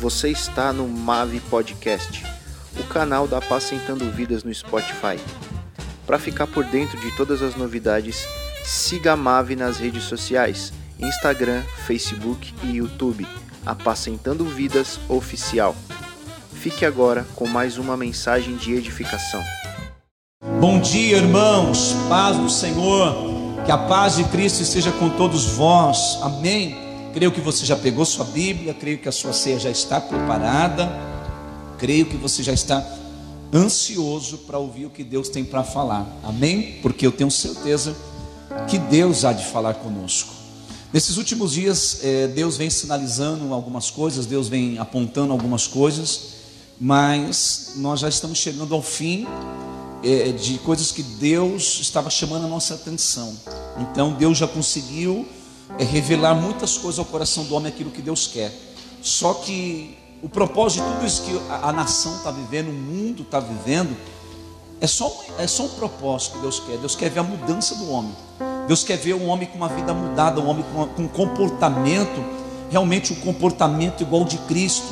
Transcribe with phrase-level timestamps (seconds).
[0.00, 2.24] Você está no Mave Podcast,
[2.78, 5.18] o canal da Apacentando Vidas no Spotify.
[6.06, 8.24] Para ficar por dentro de todas as novidades,
[8.64, 13.26] siga a Mave nas redes sociais, Instagram, Facebook e YouTube,
[13.66, 15.74] Apacentando Vidas Oficial.
[16.52, 19.42] Fique agora com mais uma mensagem de edificação.
[20.60, 26.20] Bom dia, irmãos, paz do Senhor, que a paz de Cristo esteja com todos vós,
[26.22, 26.87] amém.
[27.12, 30.88] Creio que você já pegou sua Bíblia, creio que a sua ceia já está preparada,
[31.78, 32.84] creio que você já está
[33.52, 36.78] ansioso para ouvir o que Deus tem para falar, amém?
[36.82, 37.96] Porque eu tenho certeza
[38.68, 40.34] que Deus há de falar conosco.
[40.92, 46.20] Nesses últimos dias, eh, Deus vem sinalizando algumas coisas, Deus vem apontando algumas coisas,
[46.80, 49.26] mas nós já estamos chegando ao fim
[50.02, 53.34] é, de coisas que Deus estava chamando a nossa atenção.
[53.78, 55.26] Então Deus já conseguiu
[55.78, 58.52] é, revelar muitas coisas ao coração do homem, aquilo que Deus quer.
[59.02, 63.22] Só que o propósito de tudo isso que a, a nação está vivendo, o mundo
[63.22, 63.96] está vivendo,
[64.80, 66.78] é só, é só um propósito que Deus quer.
[66.78, 68.14] Deus quer ver a mudança do homem.
[68.66, 72.24] Deus quer ver um homem com uma vida mudada, um homem com, com um comportamento,
[72.70, 74.86] realmente um comportamento igual de Cristo.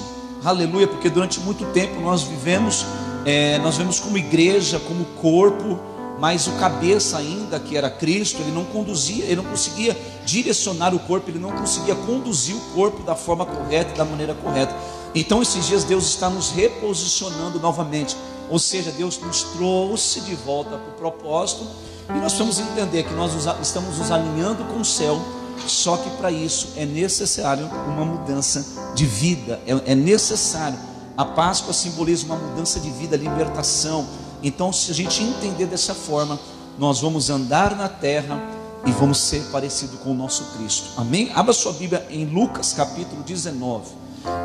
[0.45, 2.85] Aleluia, porque durante muito tempo nós vivemos
[3.27, 5.81] é, nós vemos como igreja, como corpo,
[6.19, 10.99] mas o cabeça ainda, que era Cristo, ele não conduzia, ele não conseguia direcionar o
[10.99, 14.75] corpo, ele não conseguia conduzir o corpo da forma correta, da maneira correta.
[15.15, 18.17] Então, esses dias, Deus está nos reposicionando novamente,
[18.49, 21.67] ou seja, Deus nos trouxe de volta para o propósito,
[22.09, 25.21] e nós vamos entender que nós estamos nos alinhando com o céu,
[25.67, 30.79] só que para isso é necessário uma mudança de vida, é, é necessário
[31.17, 34.07] a Páscoa simboliza uma mudança de vida, libertação.
[34.47, 36.39] Então, se a gente entender dessa forma,
[36.79, 38.41] nós vamos andar na terra
[38.87, 40.91] e vamos ser parecido com o nosso Cristo.
[40.97, 41.33] Amém?
[41.35, 43.87] Abra sua Bíblia em Lucas capítulo 19.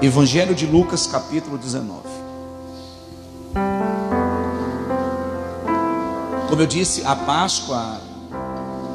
[0.01, 2.01] Evangelho de Lucas capítulo 19.
[6.49, 8.01] Como eu disse, a Páscoa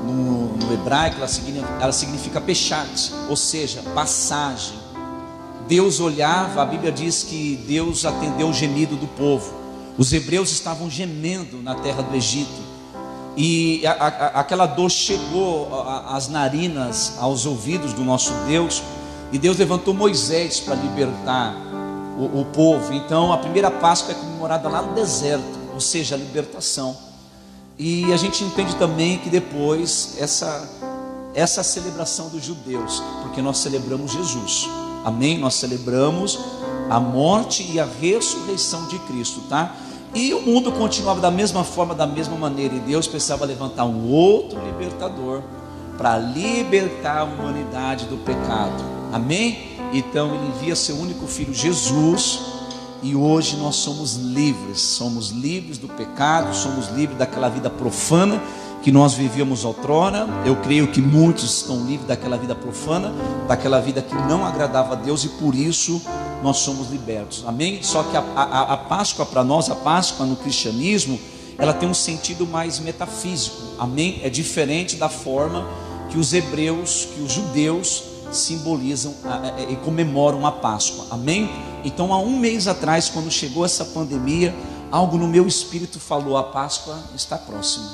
[0.05, 4.77] no, no hebraico ela significa, ela significa pechat, ou seja, passagem.
[5.69, 9.66] Deus olhava, a Bíblia diz que Deus atendeu o gemido do povo.
[9.99, 12.67] Os hebreus estavam gemendo na terra do Egito.
[13.37, 15.69] E a, a, aquela dor chegou
[16.09, 18.83] às narinas, aos ouvidos do nosso Deus.
[19.33, 21.55] E Deus levantou Moisés para libertar
[22.19, 22.93] o, o povo.
[22.93, 26.97] Então a primeira Páscoa é comemorada lá no deserto, ou seja, a libertação.
[27.79, 30.69] E a gente entende também que depois essa,
[31.35, 34.69] essa celebração dos judeus, porque nós celebramos Jesus.
[35.05, 35.39] Amém?
[35.39, 36.39] Nós celebramos
[36.89, 39.75] a morte e a ressurreição de Cristo, tá?
[40.17, 44.11] E o mundo continuava da mesma forma, da mesma maneira, e Deus precisava levantar um
[44.11, 45.43] outro libertador
[45.99, 48.83] para libertar a humanidade do pecado.
[49.13, 49.77] Amém?
[49.93, 52.41] Então ele envia seu único filho Jesus,
[53.03, 58.41] e hoje nós somos livres, somos livres do pecado, somos livres daquela vida profana
[58.83, 60.27] que nós vivíamos outrora.
[60.47, 63.13] Eu creio que muitos estão livres daquela vida profana,
[63.47, 66.01] daquela vida que não agradava a Deus e por isso
[66.47, 67.43] nós somos libertos.
[67.45, 67.83] Amém?
[67.83, 71.19] Só que a, a, a Páscoa para nós, a Páscoa no cristianismo,
[71.59, 73.57] ela tem um sentido mais metafísico.
[73.81, 74.21] Amém?
[74.23, 75.67] É diferente da forma
[76.09, 79.13] que os hebreus, que os judeus simbolizam
[79.69, 81.07] e comemoram a Páscoa.
[81.11, 81.51] Amém?
[81.85, 84.55] Então, há um mês atrás, quando chegou essa pandemia,
[84.93, 87.91] algo no meu espírito falou: a Páscoa está próxima.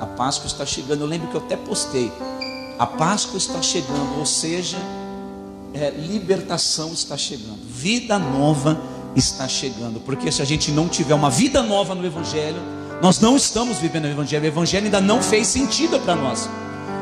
[0.00, 1.00] A Páscoa está chegando.
[1.00, 2.12] Eu lembro que eu até postei.
[2.78, 4.76] A Páscoa está chegando, ou seja,
[5.76, 8.80] é, libertação está chegando, vida nova
[9.14, 10.00] está chegando.
[10.00, 12.60] Porque se a gente não tiver uma vida nova no Evangelho,
[13.02, 14.44] nós não estamos vivendo o Evangelho.
[14.44, 16.48] O Evangelho ainda não fez sentido para nós.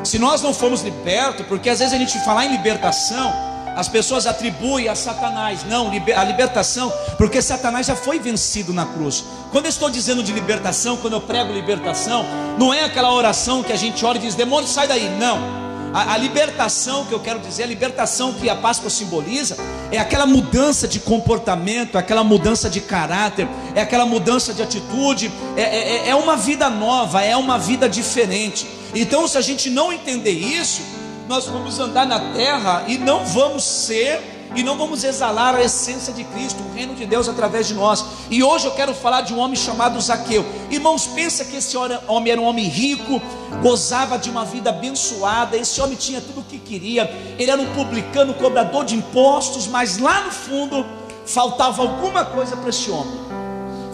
[0.03, 3.33] Se nós não formos libertos, porque às vezes a gente falar em libertação,
[3.75, 5.65] as pessoas atribuem a Satanás.
[5.65, 9.23] Não, a libertação, porque Satanás já foi vencido na cruz.
[9.51, 12.25] Quando eu estou dizendo de libertação, quando eu prego libertação,
[12.57, 15.09] não é aquela oração que a gente ora e diz: demônio, sai daí.
[15.17, 15.64] Não.
[15.95, 19.55] A, a, libertação que eu quero dizer, a libertação que a Páscoa simboliza,
[19.89, 25.61] é aquela mudança de comportamento, aquela mudança de caráter, é aquela mudança de atitude, é,
[25.61, 28.67] é, é uma vida nova, é uma vida diferente.
[28.93, 30.81] Então, se a gente não entender isso,
[31.29, 36.13] nós vamos andar na terra e não vamos ser e não vamos exalar a essência
[36.13, 38.05] de Cristo, o reino de Deus através de nós.
[38.29, 40.45] E hoje eu quero falar de um homem chamado Zaqueu.
[40.71, 43.21] Irmãos, pensa que esse homem era um homem rico,
[43.61, 47.03] gozava de uma vida abençoada, esse homem tinha tudo o que queria.
[47.37, 50.85] Ele era um publicano, cobrador de impostos, mas lá no fundo
[51.25, 53.25] faltava alguma coisa para esse homem.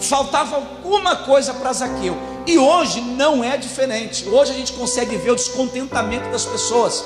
[0.00, 2.16] Faltava alguma coisa para Zaqueu.
[2.46, 4.28] E hoje não é diferente.
[4.28, 7.04] Hoje a gente consegue ver o descontentamento das pessoas.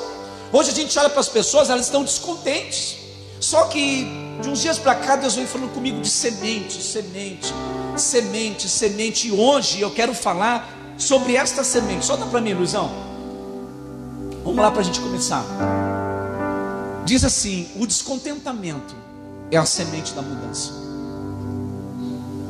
[0.53, 3.06] Hoje a gente olha para as pessoas, elas estão descontentes.
[3.41, 4.07] Só que
[4.41, 7.53] de uns dias para cá, Deus vem falando comigo de semente, semente,
[7.97, 9.29] semente, semente.
[9.29, 10.69] E hoje eu quero falar
[10.99, 12.05] sobre esta semente.
[12.05, 12.91] Solta para mim, Luizão.
[14.45, 15.45] Vamos lá para a gente começar.
[17.05, 18.95] Diz assim: o descontentamento
[19.51, 20.73] é a semente da mudança.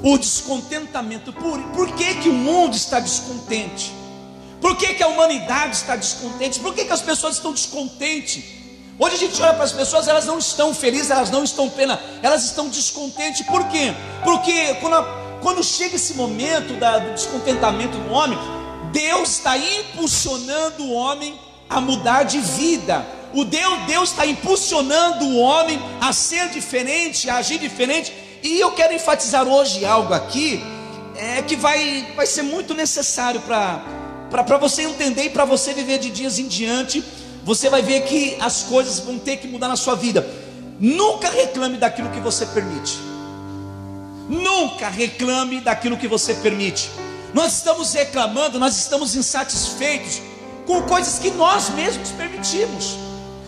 [0.03, 3.93] O descontentamento, por, por que, que o mundo está descontente?
[4.61, 6.61] Por que, que a humanidade está descontente?
[6.61, 8.45] Por que, que as pessoas estão descontentes?
[8.99, 12.01] Hoje a gente olha para as pessoas, elas não estão felizes, elas não estão pena,
[12.23, 13.47] elas estão descontentes.
[13.47, 13.93] Por quê?
[14.25, 18.39] Porque quando, a, quando chega esse momento da, do descontentamento no homem,
[18.93, 21.39] Deus está impulsionando o homem
[21.69, 23.07] a mudar de vida.
[23.35, 28.15] O Deus, Deus está impulsionando o homem a ser diferente, a agir diferente.
[28.43, 30.65] E eu quero enfatizar hoje algo aqui
[31.17, 36.09] é, que vai, vai ser muito necessário para você entender e para você viver de
[36.09, 37.05] dias em diante
[37.47, 40.29] você vai ver que as coisas vão ter que mudar na sua vida.
[40.81, 42.99] Nunca reclame daquilo que você permite.
[44.29, 46.91] Nunca reclame daquilo que você permite.
[47.33, 50.21] Nós estamos reclamando, nós estamos insatisfeitos
[50.67, 52.97] com coisas que nós mesmos permitimos.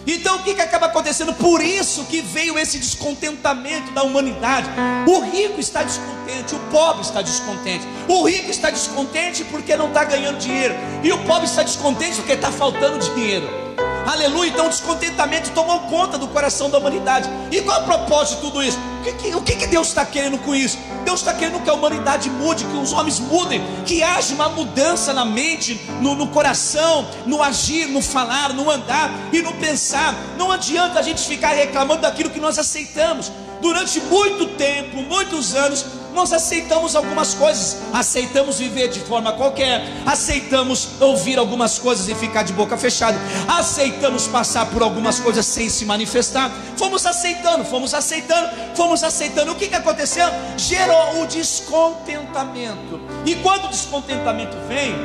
[0.07, 1.35] Então o que, que acaba acontecendo?
[1.35, 4.71] Por isso que veio esse descontentamento da humanidade.
[5.09, 7.85] O rico está descontente, o pobre está descontente.
[8.07, 12.35] O rico está descontente porque não está ganhando dinheiro, e o pobre está descontente porque
[12.35, 13.67] está faltando dinheiro.
[14.07, 14.51] Aleluia.
[14.51, 17.29] Então o descontentamento tomou conta do coração da humanidade.
[17.51, 18.79] E qual é o propósito de tudo isso?
[19.01, 20.79] O que, que, o que, que Deus está querendo com isso?
[21.05, 25.13] Deus está querendo que a humanidade mude, que os homens mudem, que haja uma mudança
[25.13, 30.15] na mente, no, no coração, no agir, no falar, no andar e no pensar.
[30.37, 33.33] Não adianta a gente ficar reclamando daquilo que nós aceitamos.
[33.61, 35.85] Durante muito tempo, muitos anos,
[36.19, 42.43] nós aceitamos algumas coisas, aceitamos viver de forma qualquer, aceitamos ouvir algumas coisas e ficar
[42.43, 43.17] de boca fechada,
[43.47, 49.53] aceitamos passar por algumas coisas sem se manifestar, fomos aceitando, fomos aceitando, fomos aceitando.
[49.53, 50.27] O que, que aconteceu?
[50.57, 54.97] Gerou o descontentamento, e quando o descontentamento vem,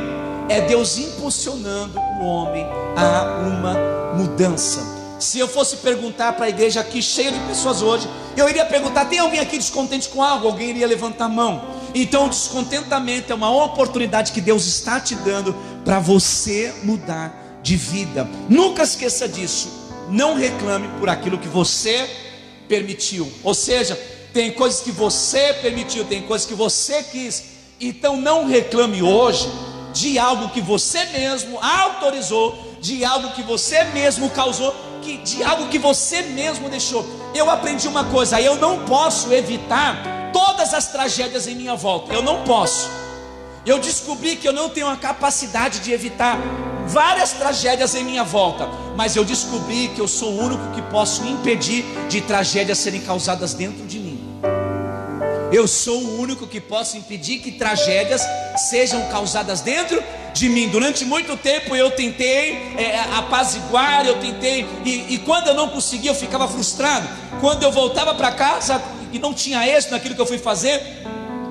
[0.49, 2.65] é Deus impulsionando o homem
[2.97, 3.75] a uma
[4.15, 5.02] mudança.
[5.23, 9.05] Se eu fosse perguntar para a igreja aqui, cheia de pessoas hoje, eu iria perguntar:
[9.05, 10.47] tem alguém aqui descontente com algo?
[10.47, 11.63] Alguém iria levantar a mão.
[11.95, 15.55] Então, o descontentamento é uma oportunidade que Deus está te dando
[15.85, 18.29] para você mudar de vida.
[18.49, 19.69] Nunca esqueça disso.
[20.09, 22.09] Não reclame por aquilo que você
[22.67, 23.31] permitiu.
[23.43, 23.95] Ou seja,
[24.33, 27.45] tem coisas que você permitiu, tem coisas que você quis.
[27.79, 29.49] Então, não reclame hoje
[29.93, 35.67] de algo que você mesmo autorizou, de algo que você mesmo causou que, de algo
[35.67, 37.05] que você mesmo deixou.
[37.35, 42.13] Eu aprendi uma coisa: eu não posso evitar todas as tragédias em minha volta.
[42.13, 42.89] Eu não posso.
[43.65, 46.37] Eu descobri que eu não tenho a capacidade de evitar
[46.87, 51.25] várias tragédias em minha volta, mas eu descobri que eu sou o único que posso
[51.25, 54.02] impedir de tragédias serem causadas dentro de mim.
[55.53, 58.23] Eu sou o único que posso impedir que tragédias
[58.57, 60.01] sejam causadas dentro
[60.33, 60.67] de mim.
[60.67, 66.09] Durante muito tempo eu tentei é, apaziguar, eu tentei, e, e quando eu não conseguia,
[66.09, 67.07] eu ficava frustrado.
[67.39, 70.81] Quando eu voltava para casa e não tinha êxito naquilo que eu fui fazer,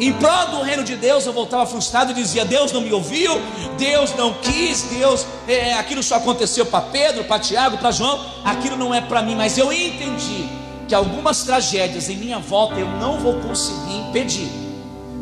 [0.01, 3.41] em prol do reino de Deus, eu voltava frustrado e dizia: Deus não me ouviu,
[3.79, 8.77] Deus não quis, Deus, é, aquilo só aconteceu para Pedro, para Tiago, para João, aquilo
[8.77, 9.37] não é para mim.
[9.37, 10.62] Mas eu entendi
[10.93, 14.47] que algumas tragédias em minha volta eu não vou conseguir impedir,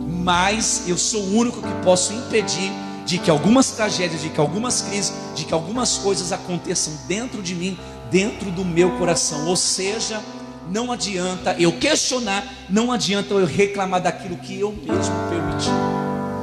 [0.04, 2.72] mas eu sou o único que posso impedir
[3.06, 7.54] de que algumas tragédias, de que algumas crises, de que algumas coisas aconteçam dentro de
[7.54, 7.78] mim,
[8.10, 9.46] dentro do meu coração.
[9.46, 10.20] Ou seja,
[10.68, 15.70] não adianta eu questionar, não adianta eu reclamar daquilo que eu mesmo permiti.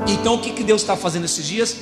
[0.08, 1.76] Então o que, que Deus está fazendo esses dias?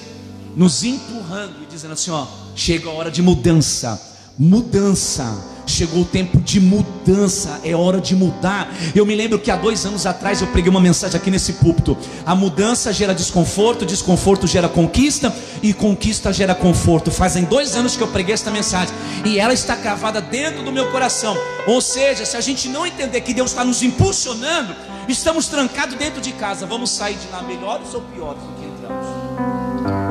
[0.55, 2.25] Nos empurrando e dizendo assim: ó,
[2.55, 8.71] chega a hora de mudança, mudança Chegou o tempo de mudança, é hora de mudar.
[8.93, 11.97] Eu me lembro que há dois anos atrás eu preguei uma mensagem aqui nesse púlpito.
[12.25, 17.09] A mudança gera desconforto, desconforto gera conquista e conquista gera conforto.
[17.09, 18.93] Fazem dois anos que eu preguei essa mensagem
[19.25, 21.35] e ela está cravada dentro do meu coração.
[21.67, 24.75] Ou seja, se a gente não entender que Deus está nos impulsionando,
[25.07, 26.65] estamos trancados dentro de casa.
[26.65, 30.04] Vamos sair de lá melhores ou piores do que entramos?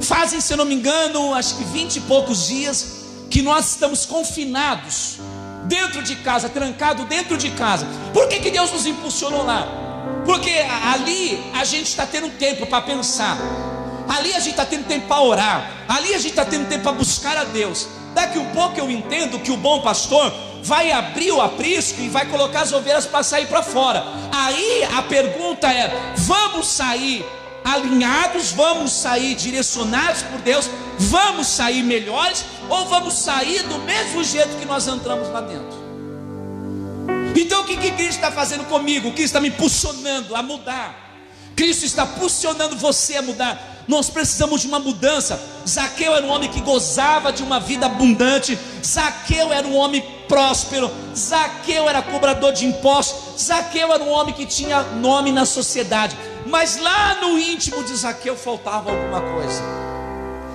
[0.00, 4.06] Fazem, se eu não me engano, acho que vinte e poucos dias que nós estamos
[4.06, 5.18] confinados
[5.64, 7.86] dentro de casa, trancado dentro de casa.
[8.12, 9.66] Por que, que Deus nos impulsionou lá?
[10.24, 13.38] Porque ali a gente está tendo tempo para pensar,
[14.08, 16.92] ali a gente está tendo tempo para orar, ali a gente está tendo tempo para
[16.92, 17.86] buscar a Deus.
[18.14, 22.26] Daqui um pouco eu entendo que o bom pastor vai abrir o aprisco e vai
[22.26, 24.04] colocar as ovelhas para sair para fora.
[24.32, 27.24] Aí a pergunta é: vamos sair
[27.74, 34.56] alinhados, vamos sair direcionados por Deus, vamos sair melhores ou vamos sair do mesmo jeito
[34.58, 35.80] que nós entramos lá dentro.
[37.36, 39.10] Então o que, que Cristo está fazendo comigo?
[39.12, 41.10] Cristo está me impulsionando a mudar.
[41.56, 43.84] Cristo está impulsionando você a mudar.
[43.86, 45.40] Nós precisamos de uma mudança.
[45.68, 48.58] Zaqueu era um homem que gozava de uma vida abundante.
[48.84, 50.90] Zaqueu era um homem próspero.
[51.14, 53.42] Zaqueu era cobrador de impostos.
[53.42, 56.16] Zaqueu era um homem que tinha nome na sociedade.
[56.50, 59.62] Mas lá no íntimo de Zaqueu faltava alguma coisa.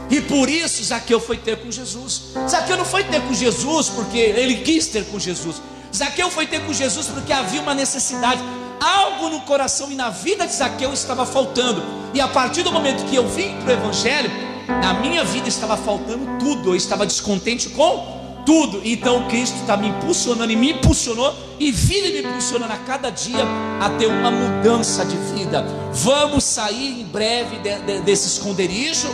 [0.09, 2.33] E por isso Zaqueu foi ter com Jesus.
[2.47, 5.61] Zaqueu não foi ter com Jesus porque ele quis ter com Jesus.
[5.95, 8.43] Zaqueu foi ter com Jesus porque havia uma necessidade.
[8.79, 11.81] Algo no coração e na vida de Zaqueu estava faltando.
[12.13, 14.29] E a partir do momento que eu vim para o Evangelho,
[14.67, 16.71] na minha vida estava faltando tudo.
[16.71, 18.81] Eu estava descontente com tudo.
[18.83, 23.43] Então Cristo está me impulsionando e me impulsionou e vive me impulsionando a cada dia
[23.81, 25.65] a ter uma mudança de vida.
[25.91, 29.13] Vamos sair em breve de, de, desse esconderijo.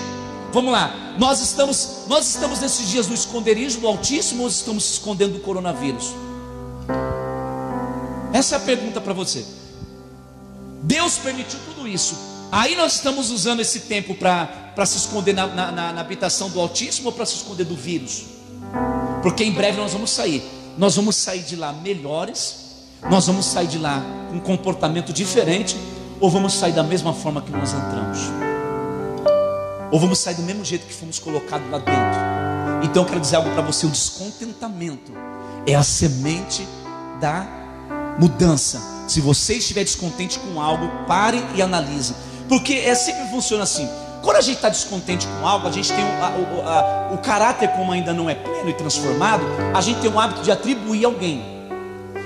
[0.51, 1.15] Vamos lá.
[1.17, 5.39] Nós estamos, nós estamos nesses dias no esconderijo do Altíssimo ou estamos se escondendo do
[5.39, 6.13] coronavírus?
[8.33, 9.45] Essa é a pergunta para você.
[10.83, 12.15] Deus permitiu tudo isso.
[12.51, 17.07] Aí nós estamos usando esse tempo para se esconder na, na, na, habitação do Altíssimo
[17.07, 18.25] ou para se esconder do vírus?
[19.21, 20.43] Porque em breve nós vamos sair.
[20.77, 22.55] Nós vamos sair de lá melhores.
[23.09, 25.75] Nós vamos sair de lá com um comportamento diferente.
[26.19, 28.19] Ou vamos sair da mesma forma que nós entramos.
[29.91, 32.31] Ou vamos sair do mesmo jeito que fomos colocados lá dentro.
[32.83, 35.11] Então eu quero dizer algo para você: o descontentamento
[35.65, 36.67] é a semente
[37.19, 37.45] da
[38.19, 38.81] mudança.
[39.07, 42.15] Se você estiver descontente com algo, pare e analise.
[42.47, 43.87] Porque é sempre funciona assim.
[44.21, 47.91] Quando a gente está descontente com algo, a gente tem o, a, o caráter, como
[47.91, 51.43] ainda não é pleno e transformado, a gente tem o hábito de atribuir a alguém.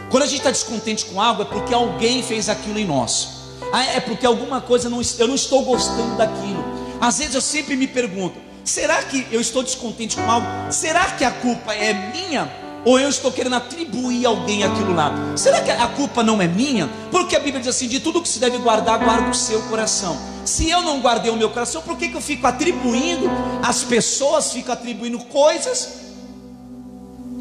[0.09, 3.29] Quando a gente está descontente com algo, é porque alguém fez aquilo em nós.
[3.71, 6.63] Ah, é porque alguma coisa não, eu não estou gostando daquilo.
[6.99, 10.47] Às vezes eu sempre me pergunto: será que eu estou descontente com algo?
[10.71, 12.51] Será que a culpa é minha
[12.85, 15.13] ou eu estou querendo atribuir a alguém aquilo lá?
[15.35, 16.89] Será que a culpa não é minha?
[17.09, 20.34] Porque a Bíblia diz assim: de tudo que se deve guardar, guarda o seu coração.
[20.45, 23.29] Se eu não guardei o meu coração, por que, que eu fico atribuindo?
[23.63, 26.05] As pessoas ficam atribuindo coisas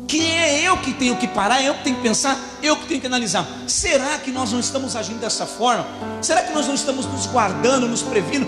[0.07, 3.01] que é eu que tenho que parar, eu que tenho que pensar, eu que tenho
[3.01, 3.47] que analisar.
[3.67, 5.87] Será que nós não estamos agindo dessa forma?
[6.23, 8.47] Será que nós não estamos nos guardando, nos previndo,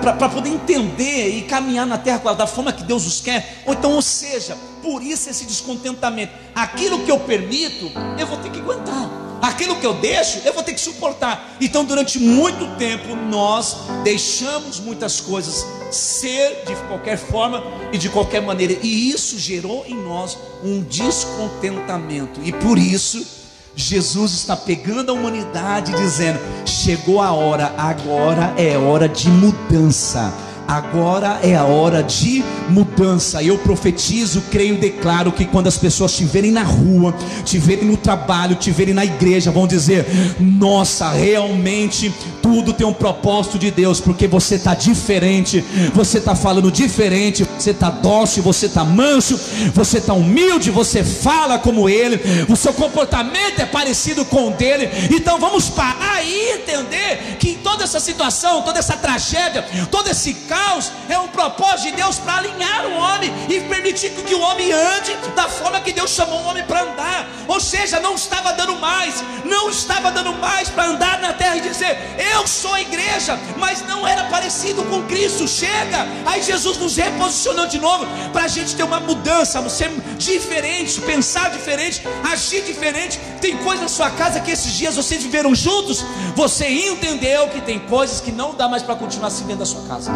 [0.00, 3.62] para poder entender e caminhar na terra da forma que Deus nos quer?
[3.66, 6.32] Ou então, ou seja, por isso esse descontentamento.
[6.54, 10.62] Aquilo que eu permito, eu vou ter que aguentar aquilo que eu deixo, eu vou
[10.62, 11.56] ter que suportar.
[11.60, 18.40] Então, durante muito tempo, nós deixamos muitas coisas ser de qualquer forma e de qualquer
[18.40, 23.42] maneira, e isso gerou em nós um descontentamento, e por isso,
[23.74, 30.32] Jesus está pegando a humanidade dizendo: chegou a hora, agora é hora de mudança
[30.66, 33.42] Agora é a hora de mudança.
[33.42, 37.14] Eu profetizo, creio, declaro que quando as pessoas te na rua,
[37.44, 40.06] te no trabalho, te na igreja, vão dizer:
[40.40, 45.64] Nossa, realmente tudo tem um propósito de Deus, porque você está diferente,
[45.94, 49.38] você está falando diferente, você está dócil, você está manso,
[49.72, 54.88] você está humilde, você fala como Ele, o seu comportamento é parecido com o dele.
[55.14, 60.92] Então vamos parar e entender que toda essa situação, toda essa tragédia, todo esse caos
[61.08, 65.16] é um propósito de Deus para alinhar o homem e permitir que o homem ande
[65.34, 67.26] da forma que Deus chamou o homem para andar.
[67.48, 71.60] Ou seja, não estava dando mais, não estava dando mais para andar na terra e
[71.60, 71.96] dizer:
[72.34, 75.48] Eu sou a igreja, mas não era parecido com Cristo.
[75.48, 81.00] Chega, aí Jesus nos reposicionou de novo para a gente ter uma mudança, ser diferente,
[81.00, 83.18] pensar diferente, agir diferente.
[83.40, 87.78] Tem coisa na sua casa que esses dias vocês viveram juntos, você entendeu que tem
[87.78, 90.10] coisas que não dá mais para continuar assim dentro da sua casa.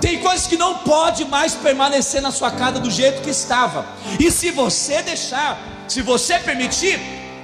[0.00, 3.84] Tem coisas que não pode mais permanecer na sua casa do jeito que estava.
[4.18, 5.58] E se você deixar,
[5.88, 7.00] se você permitir,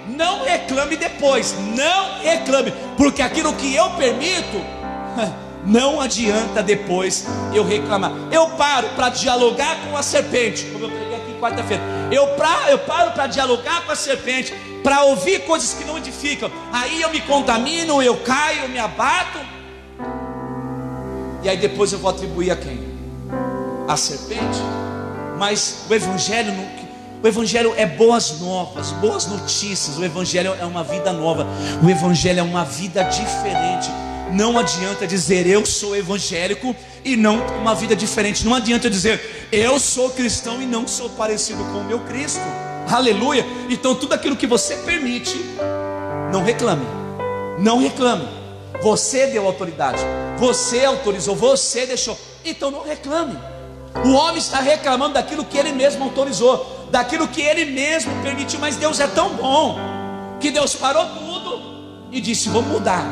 [0.06, 4.64] não reclame depois, não reclame, porque aquilo que eu permito,
[5.66, 8.12] não adianta depois eu reclamar.
[8.30, 11.82] Eu paro para dialogar com a serpente, como eu preguei aqui quarta-feira.
[12.12, 12.28] Eu,
[12.68, 16.48] eu paro para dialogar com a serpente, para ouvir coisas que não edificam.
[16.72, 19.40] Aí eu me contamino, eu caio, eu me abato
[21.44, 22.80] e aí depois eu vou atribuir a quem?
[23.86, 24.60] A serpente.
[25.36, 26.64] Mas o evangelho não,
[27.22, 29.96] o Evangelho é boas novas, boas notícias.
[29.96, 31.46] O Evangelho é uma vida nova.
[31.82, 33.88] O Evangelho é uma vida diferente.
[34.30, 38.44] Não adianta dizer eu sou evangélico e não uma vida diferente.
[38.44, 42.42] Não adianta dizer eu sou cristão e não sou parecido com o meu Cristo.
[42.90, 43.44] Aleluia.
[43.68, 45.36] Então tudo aquilo que você permite,
[46.32, 46.84] não reclame.
[47.58, 48.28] Não reclame.
[48.82, 50.02] Você deu autoridade,
[50.38, 52.18] você autorizou, você deixou.
[52.44, 53.38] Então não reclame.
[54.04, 58.76] O homem está reclamando daquilo que ele mesmo autorizou, daquilo que ele mesmo permitiu, mas
[58.76, 59.78] Deus é tão bom
[60.40, 61.62] que Deus parou tudo
[62.10, 63.04] e disse: Vamos mudar,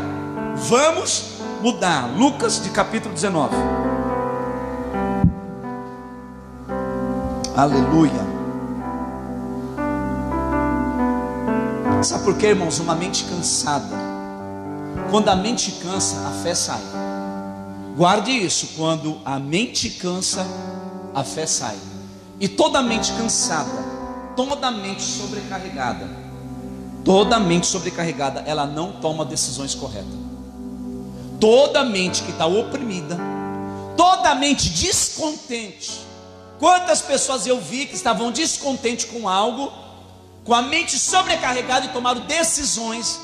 [0.56, 2.10] vamos mudar.
[2.16, 3.54] Lucas de capítulo 19.
[7.56, 8.31] Aleluia.
[12.04, 12.80] Sabe por quê, irmãos?
[12.80, 13.94] Uma mente cansada.
[15.11, 16.80] Quando a mente cansa, a fé sai.
[17.97, 20.44] Guarde isso: quando a mente cansa,
[21.14, 21.76] a fé sai.
[22.40, 23.71] E toda mente cansada,
[24.35, 26.11] toda mente sobrecarregada,
[27.04, 30.23] toda mente sobrecarregada, ela não toma decisões corretas.
[31.38, 33.16] Toda mente que está oprimida,
[33.97, 36.00] toda mente descontente.
[36.59, 39.81] Quantas pessoas eu vi que estavam descontentes com algo
[40.44, 43.20] com a mente sobrecarregada e tomaram decisões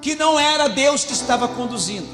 [0.00, 2.06] que não era Deus que estava conduzindo.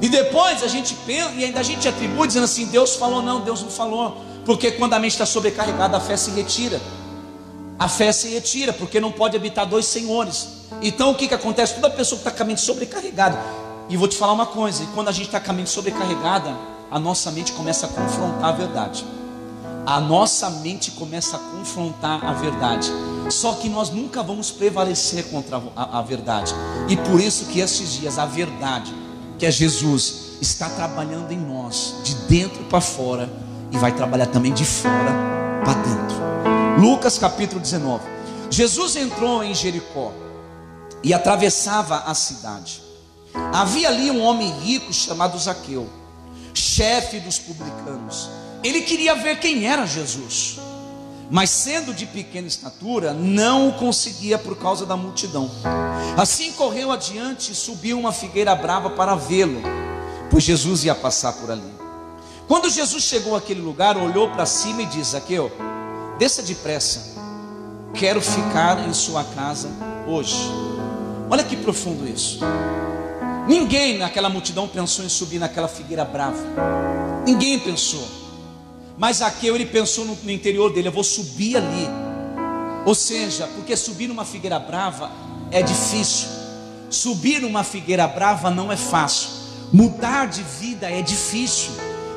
[0.00, 3.40] E depois a gente pensa e ainda a gente atribui dizendo assim: Deus falou, não,
[3.40, 4.24] Deus não falou.
[4.44, 6.80] Porque quando a mente está sobrecarregada, a fé se retira.
[7.78, 10.48] A fé se retira, porque não pode habitar dois senhores.
[10.80, 11.74] Então o que, que acontece?
[11.74, 13.38] Toda pessoa que está com a mente sobrecarregada,
[13.88, 16.56] e vou te falar uma coisa: quando a gente está com a mente sobrecarregada,
[16.90, 19.04] a nossa mente começa a confrontar a verdade
[19.86, 22.90] a nossa mente começa a confrontar a verdade.
[23.32, 26.52] Só que nós nunca vamos prevalecer contra a, a, verdade.
[26.88, 28.94] E por isso que estes dias a verdade,
[29.38, 33.28] que é Jesus, está trabalhando em nós, de dentro para fora,
[33.70, 35.12] e vai trabalhar também de fora
[35.64, 36.80] para dentro.
[36.80, 38.04] Lucas capítulo 19.
[38.50, 40.12] Jesus entrou em Jericó
[41.02, 42.82] e atravessava a cidade.
[43.52, 45.88] Havia ali um homem rico chamado Zaqueu,
[46.52, 48.28] chefe dos publicanos
[48.62, 50.58] ele queria ver quem era Jesus,
[51.32, 55.50] mas sendo de pequena estatura, não o conseguia por causa da multidão.
[56.14, 59.62] Assim correu adiante e subiu uma figueira brava para vê-lo,
[60.30, 61.72] pois Jesus ia passar por ali.
[62.46, 65.50] Quando Jesus chegou àquele lugar, olhou para cima e disse: Aqueu,
[66.18, 67.14] desça depressa,
[67.94, 69.70] quero ficar em sua casa
[70.06, 70.36] hoje.
[71.30, 72.40] Olha que profundo isso.
[73.48, 76.42] Ninguém naquela multidão pensou em subir naquela figueira brava.
[77.24, 78.21] Ninguém pensou.
[79.02, 81.88] Mas Zaqueu ele pensou no, no interior dele: eu vou subir ali.
[82.86, 85.10] Ou seja, porque subir numa figueira brava
[85.50, 86.28] é difícil.
[86.88, 89.28] Subir numa figueira brava não é fácil.
[89.72, 91.72] Mudar de vida é difícil.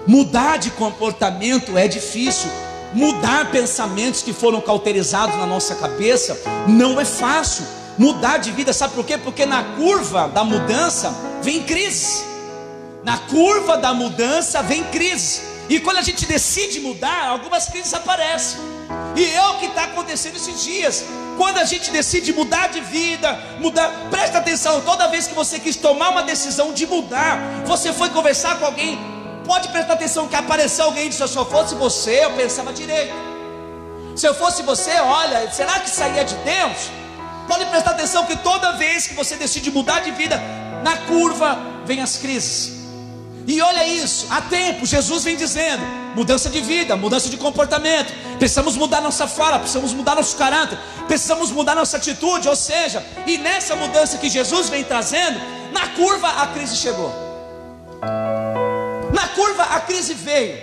[0.06, 2.52] Mudar de comportamento é difícil.
[2.94, 7.66] Mudar pensamentos que foram cauterizados na nossa cabeça não é fácil.
[7.98, 9.18] Mudar de vida, sabe por quê?
[9.18, 12.24] Porque na curva da mudança vem crise.
[13.04, 15.55] Na curva da mudança vem crise.
[15.68, 18.60] E quando a gente decide mudar, algumas crises aparecem.
[19.16, 21.06] E é o que está acontecendo esses dias.
[21.38, 25.76] Quando a gente decide mudar de vida, mudar, presta atenção, toda vez que você quis
[25.76, 28.98] tomar uma decisão de mudar, você foi conversar com alguém,
[29.46, 33.14] pode prestar atenção que apareceu alguém e disse: se eu fosse você, eu pensava direito.
[34.16, 36.90] Se eu fosse você, olha, será que saía de Deus?
[37.48, 40.42] Pode prestar atenção que toda vez que você decide mudar de vida,
[40.84, 42.75] na curva vem as crises.
[43.48, 45.84] E olha isso, há tempo Jesus vem dizendo:
[46.16, 48.12] mudança de vida, mudança de comportamento.
[48.40, 50.78] Precisamos mudar nossa fala, precisamos mudar nosso caráter,
[51.08, 52.48] precisamos mudar nossa atitude.
[52.48, 55.40] Ou seja, e nessa mudança que Jesus vem trazendo,
[55.72, 57.14] na curva a crise chegou.
[59.14, 60.58] Na curva a crise veio.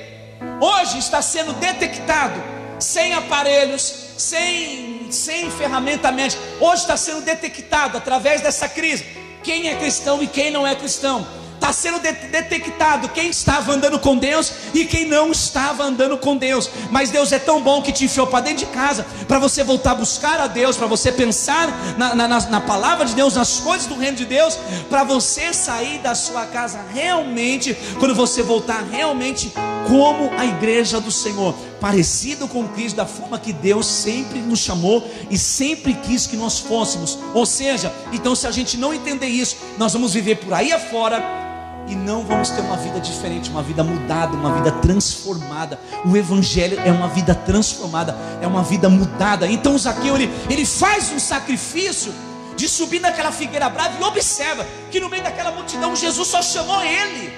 [0.61, 2.43] Hoje está sendo detectado,
[2.81, 6.43] sem aparelhos, sem, sem ferramenta médica.
[6.61, 9.07] Hoje está sendo detectado através dessa crise
[9.45, 11.27] quem é cristão e quem não é cristão
[11.63, 16.69] está sendo detectado quem estava andando com Deus e quem não estava andando com Deus.
[16.91, 19.93] Mas Deus é tão bom que te enfiou para dentro de casa para você voltar
[19.93, 23.87] a buscar a Deus, para você pensar na, na, na, palavra de Deus, nas coisas
[23.87, 24.59] do reino de Deus,
[24.91, 29.53] para você sair da sua casa realmente, quando você voltar realmente
[29.87, 35.09] como a igreja do Senhor, parecido com Cristo, da forma que Deus sempre nos chamou
[35.31, 37.19] e sempre quis que nós fôssemos.
[37.33, 41.42] Ou seja, então se a gente não entender isso, nós vamos viver por aí afora
[41.89, 45.79] e não vamos ter uma vida diferente, uma vida mudada, uma vida transformada.
[46.05, 49.47] O Evangelho é uma vida transformada, é uma vida mudada.
[49.47, 52.13] Então Zaqueu ele, ele faz um sacrifício
[52.57, 56.83] de subir naquela figueira brava e observa que no meio daquela multidão Jesus só chamou
[56.83, 57.33] ele.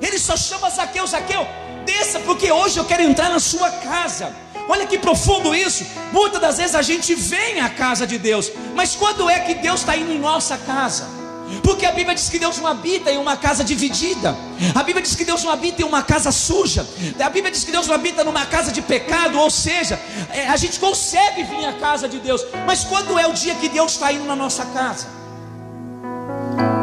[0.00, 1.46] Ele só chama Zaqueu, Zaqueu,
[1.86, 4.32] desça, porque hoje eu quero entrar na sua casa.
[4.68, 5.86] Olha que profundo isso.
[6.12, 9.80] Muitas das vezes a gente vem à casa de Deus, mas quando é que Deus
[9.80, 11.23] está indo em nossa casa?
[11.62, 14.36] Porque a Bíblia diz que Deus não habita em uma casa dividida.
[14.74, 16.86] A Bíblia diz que Deus não habita em uma casa suja.
[17.18, 19.38] A Bíblia diz que Deus não habita numa casa de pecado.
[19.38, 22.44] Ou seja, é, a gente consegue vir à casa de Deus.
[22.66, 25.06] Mas quando é o dia que Deus está indo na nossa casa?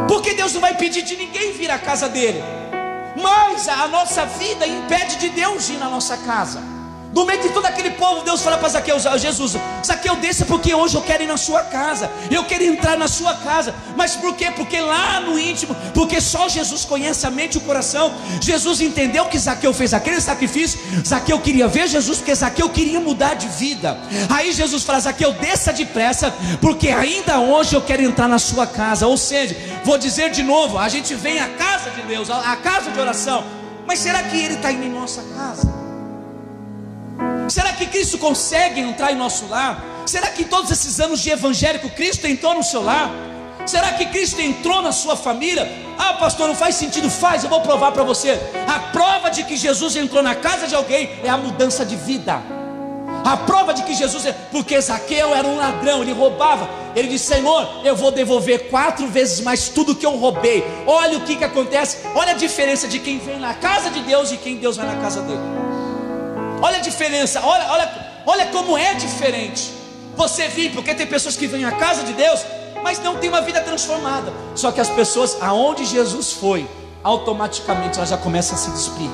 [0.08, 2.42] Porque Deus não vai pedir de ninguém vir à casa dele.
[3.20, 6.71] Mas a nossa vida impede de Deus ir na nossa casa.
[7.12, 10.96] No meio de todo aquele povo, Deus fala para Zaqueu, Jesus, Zaqueu desça porque hoje
[10.96, 14.50] eu quero ir na sua casa, eu quero entrar na sua casa, mas por quê?
[14.50, 19.26] Porque lá no íntimo, porque só Jesus conhece a mente e o coração, Jesus entendeu
[19.26, 23.98] que Zaqueu fez aquele sacrifício, Zaqueu queria ver Jesus, porque Zaqueu queria mudar de vida,
[24.30, 29.06] aí Jesus fala, Zaqueu desça depressa, porque ainda hoje eu quero entrar na sua casa,
[29.06, 32.90] ou seja, vou dizer de novo, a gente vem à casa de Deus, à casa
[32.90, 33.44] de oração,
[33.86, 35.81] mas será que Ele está indo em nossa casa?
[37.52, 39.84] Será que Cristo consegue entrar em nosso lar?
[40.06, 43.10] Será que em todos esses anos de evangélico Cristo entrou no seu lar?
[43.66, 45.70] Será que Cristo entrou na sua família?
[45.98, 47.10] Ah, pastor, não faz sentido?
[47.10, 48.40] Faz, eu vou provar para você.
[48.66, 52.42] A prova de que Jesus entrou na casa de alguém é a mudança de vida.
[53.22, 56.66] A prova de que Jesus, é, porque Zaqueu era um ladrão, ele roubava.
[56.96, 60.64] Ele disse: Senhor, eu vou devolver quatro vezes mais tudo que eu roubei.
[60.86, 64.32] Olha o que, que acontece, olha a diferença de quem vem na casa de Deus
[64.32, 65.61] e quem Deus vai na casa dele.
[66.62, 67.90] Olha a diferença, olha, olha,
[68.24, 69.72] olha como é diferente.
[70.16, 72.40] Você vir, porque tem pessoas que vêm à casa de Deus,
[72.84, 74.32] mas não tem uma vida transformada.
[74.54, 76.68] Só que as pessoas, aonde Jesus foi,
[77.02, 79.10] automaticamente elas já começam a se despir.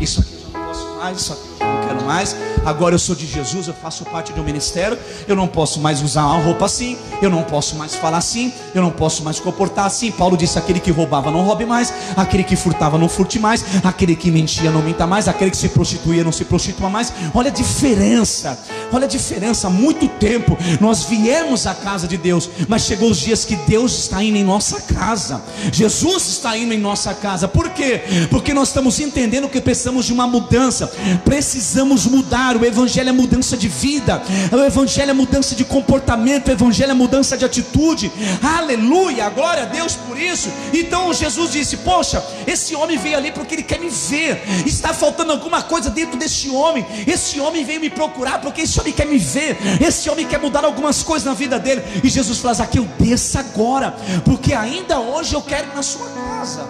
[0.00, 2.36] Isso aqui eu já não posso mais, isso aqui eu não quero mais
[2.66, 4.98] agora eu sou de Jesus, eu faço parte de um ministério,
[5.28, 8.82] eu não posso mais usar uma roupa assim, eu não posso mais falar assim, eu
[8.82, 10.10] não posso mais comportar assim.
[10.10, 14.16] Paulo disse: aquele que roubava não roube mais, aquele que furtava não furte mais, aquele
[14.16, 17.12] que mentia não minta mais, aquele que se prostituía não se prostitua mais.
[17.32, 18.58] Olha a diferença,
[18.92, 19.68] olha a diferença.
[19.68, 23.96] Há muito tempo nós viemos à casa de Deus, mas chegou os dias que Deus
[23.96, 25.40] está indo em nossa casa,
[25.72, 27.46] Jesus está indo em nossa casa.
[27.46, 28.02] Por quê?
[28.28, 30.92] Porque nós estamos entendendo que precisamos de uma mudança,
[31.24, 36.52] precisamos mudar o Evangelho é mudança de vida, o Evangelho é mudança de comportamento, o
[36.52, 38.10] Evangelho é mudança de atitude.
[38.42, 40.50] Aleluia, glória a Deus por isso.
[40.72, 44.42] Então Jesus disse: Poxa, esse homem veio ali porque ele quer me ver.
[44.66, 46.86] Está faltando alguma coisa dentro desse homem.
[47.06, 49.56] Esse homem veio me procurar porque esse homem quer me ver.
[49.80, 51.82] Esse homem quer mudar algumas coisas na vida dele.
[52.02, 56.66] E Jesus fala: Zaqueu, desça agora, porque ainda hoje eu quero ir na sua casa.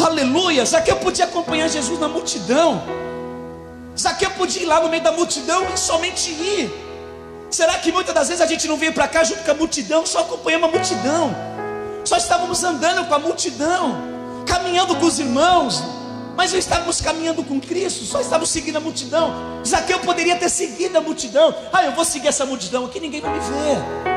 [0.00, 2.82] Aleluia, Zaqueu podia acompanhar Jesus na multidão.
[3.98, 6.72] Zaqueu podia ir lá no meio da multidão e somente ir.
[7.50, 10.06] Será que muitas das vezes a gente não veio para cá junto com a multidão,
[10.06, 11.34] só acompanhamos a multidão?
[12.04, 14.02] Só estávamos andando com a multidão,
[14.46, 15.82] caminhando com os irmãos,
[16.34, 19.62] mas não estávamos caminhando com Cristo, só estávamos seguindo a multidão.
[19.66, 21.54] Zaqueu poderia ter seguido a multidão.
[21.70, 24.12] Ah, eu vou seguir essa multidão aqui, ninguém vai me ver.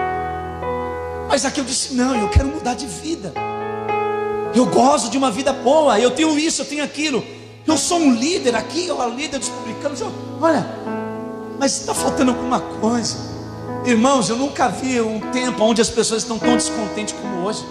[1.28, 3.34] Mas Zaqueu disse: Não, eu quero mudar de vida.
[4.56, 7.35] Eu gosto de uma vida boa, eu tenho isso, eu tenho aquilo.
[7.68, 10.00] Eu sou um líder aqui, eu sou líder dos publicanos.
[10.00, 10.66] Eu, olha,
[11.58, 13.18] mas está faltando alguma coisa.
[13.86, 17.66] Irmãos, eu nunca vi um tempo onde as pessoas estão tão descontentes como hoje.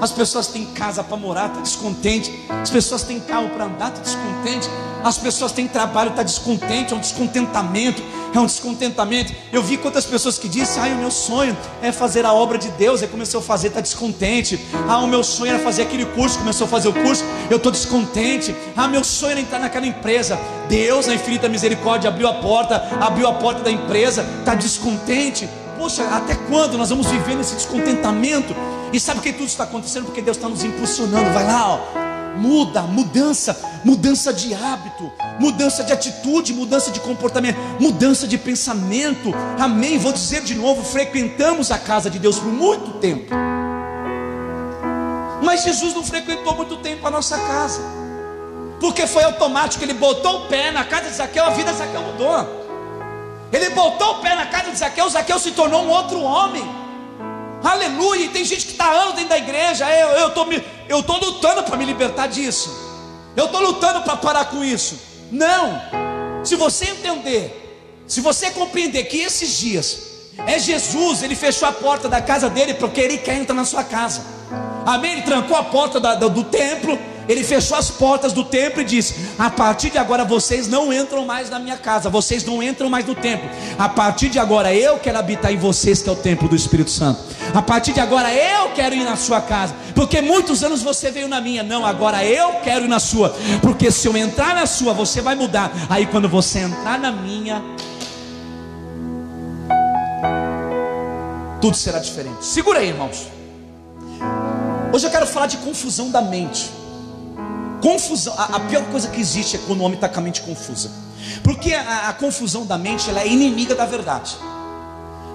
[0.00, 2.46] As pessoas têm casa para morar, está descontente.
[2.48, 4.68] As pessoas têm carro para andar, está descontente.
[5.06, 8.02] As pessoas têm trabalho, está descontente, é um descontentamento,
[8.34, 9.32] é um descontentamento.
[9.52, 12.70] Eu vi quantas pessoas que dizem, ah, o meu sonho é fazer a obra de
[12.70, 14.58] Deus, aí começou a fazer, está descontente.
[14.88, 17.70] Ah, o meu sonho era fazer aquele curso, começou a fazer o curso, eu estou
[17.70, 18.52] descontente.
[18.76, 20.36] Ah, meu sonho era entrar naquela empresa.
[20.68, 25.48] Deus, na infinita misericórdia, abriu a porta, abriu a porta da empresa, está descontente.
[25.78, 28.56] Poxa, até quando nós vamos viver nesse descontentamento?
[28.92, 30.06] E sabe que tudo está acontecendo?
[30.06, 31.30] Porque Deus está nos impulsionando.
[31.30, 32.15] Vai lá, ó.
[32.36, 39.32] Muda, mudança, mudança de hábito, mudança de atitude, mudança de comportamento, mudança de pensamento.
[39.58, 39.98] Amém.
[39.98, 43.34] Vou dizer de novo: frequentamos a casa de Deus por muito tempo.
[45.42, 47.80] Mas Jesus não frequentou muito tempo a nossa casa,
[48.80, 49.82] porque foi automático.
[49.84, 52.66] Ele botou o pé na casa de Zaqueu, a vida de Zaqueu mudou.
[53.52, 56.85] Ele botou o pé na casa de Zaqueu, Zaqueu se tornou um outro homem.
[57.62, 58.26] Aleluia!
[58.26, 59.88] E tem gente que está anos dentro da igreja.
[59.90, 60.46] Eu estou
[60.88, 62.70] eu tô lutando para me libertar disso.
[63.36, 64.98] Eu estou lutando para parar com isso.
[65.30, 65.80] Não!
[66.44, 69.98] Se você entender, se você compreender que esses dias
[70.46, 73.82] é Jesus, ele fechou a porta da casa dele porque ele quer entrar na sua
[73.82, 74.22] casa.
[74.84, 75.12] Amém?
[75.12, 76.96] Ele trancou a porta da, do, do templo
[77.28, 81.24] ele fechou as portas do templo e disse: A partir de agora vocês não entram
[81.24, 83.48] mais na minha casa, vocês não entram mais no templo.
[83.78, 86.90] A partir de agora eu quero habitar em vocês, que é o templo do Espírito
[86.90, 87.20] Santo.
[87.54, 91.28] A partir de agora eu quero ir na sua casa, porque muitos anos você veio
[91.28, 91.62] na minha.
[91.62, 95.34] Não, agora eu quero ir na sua, porque se eu entrar na sua, você vai
[95.34, 95.72] mudar.
[95.88, 97.62] Aí quando você entrar na minha,
[101.60, 102.44] tudo será diferente.
[102.44, 103.26] Segura aí, irmãos.
[104.92, 106.70] Hoje eu quero falar de confusão da mente.
[107.82, 110.40] Confusão, a, a, pior coisa que existe é quando o homem está com a mente
[110.40, 110.90] confusa.
[111.42, 114.36] Porque a, a confusão da mente ela é inimiga da verdade.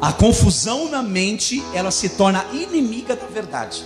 [0.01, 3.83] A confusão na mente ela se torna inimiga da verdade.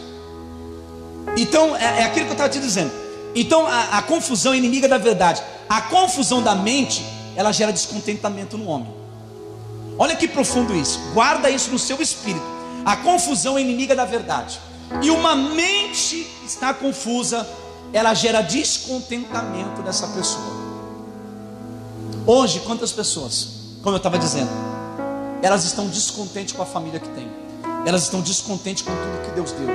[1.37, 2.91] Então, é, é aquilo que eu estava te dizendo.
[3.35, 5.43] Então, a, a confusão é inimiga da verdade.
[5.67, 7.03] A confusão da mente,
[7.35, 8.93] ela gera descontentamento no homem.
[9.97, 10.99] Olha que profundo isso.
[11.13, 12.45] Guarda isso no seu espírito.
[12.85, 14.59] A confusão é inimiga da verdade.
[15.01, 17.47] E uma mente está confusa,
[17.95, 20.43] ela gera descontentamento nessa pessoa.
[22.27, 23.47] Hoje, quantas pessoas,
[23.81, 24.49] como eu estava dizendo,
[25.41, 27.25] elas estão descontentes com a família que tem,
[27.86, 29.69] elas estão descontentes com tudo que Deus deu,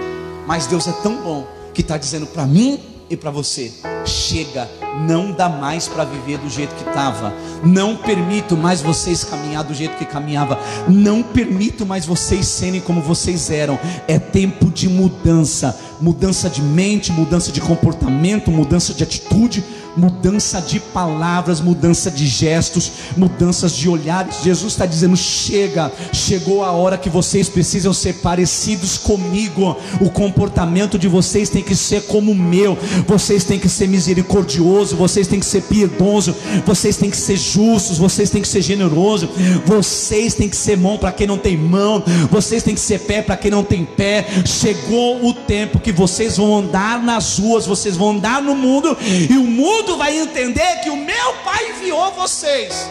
[0.47, 2.79] mas Deus é tão bom que está dizendo para mim
[3.11, 3.73] e para você:
[4.07, 4.71] chega,
[5.07, 9.75] não dá mais para viver do jeito que estava, não permito mais vocês caminhar do
[9.75, 13.79] jeito que caminhava, não permito mais vocês serem como vocês eram.
[14.07, 19.65] É tempo de mudança, mudança de mente, mudança de comportamento, mudança de atitude
[19.97, 24.43] mudança de palavras, mudança de gestos, mudanças de olhares.
[24.43, 29.77] Jesus está dizendo: chega, chegou a hora que vocês precisam ser parecidos comigo.
[30.01, 32.77] O comportamento de vocês tem que ser como o meu.
[33.07, 37.99] Vocês têm que ser misericordioso, vocês têm que ser piedoso, vocês têm que ser justos,
[37.99, 39.29] vocês têm que ser generoso,
[39.65, 43.23] vocês têm que ser mão para quem não tem mão, vocês têm que ser pé
[43.23, 44.27] para quem não tem pé.
[44.45, 48.97] Chegou o tempo que vocês vão andar nas ruas, vocês vão andar no mundo
[49.29, 52.87] e o mundo mundo vai entender que o meu Pai enviou vocês.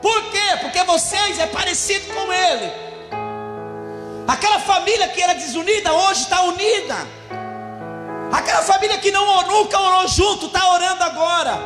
[0.00, 0.56] Por quê?
[0.60, 2.70] Porque vocês é parecido com Ele.
[4.28, 6.96] Aquela família que era desunida hoje está unida.
[8.32, 11.58] Aquela família que não nunca orou junto está orando agora.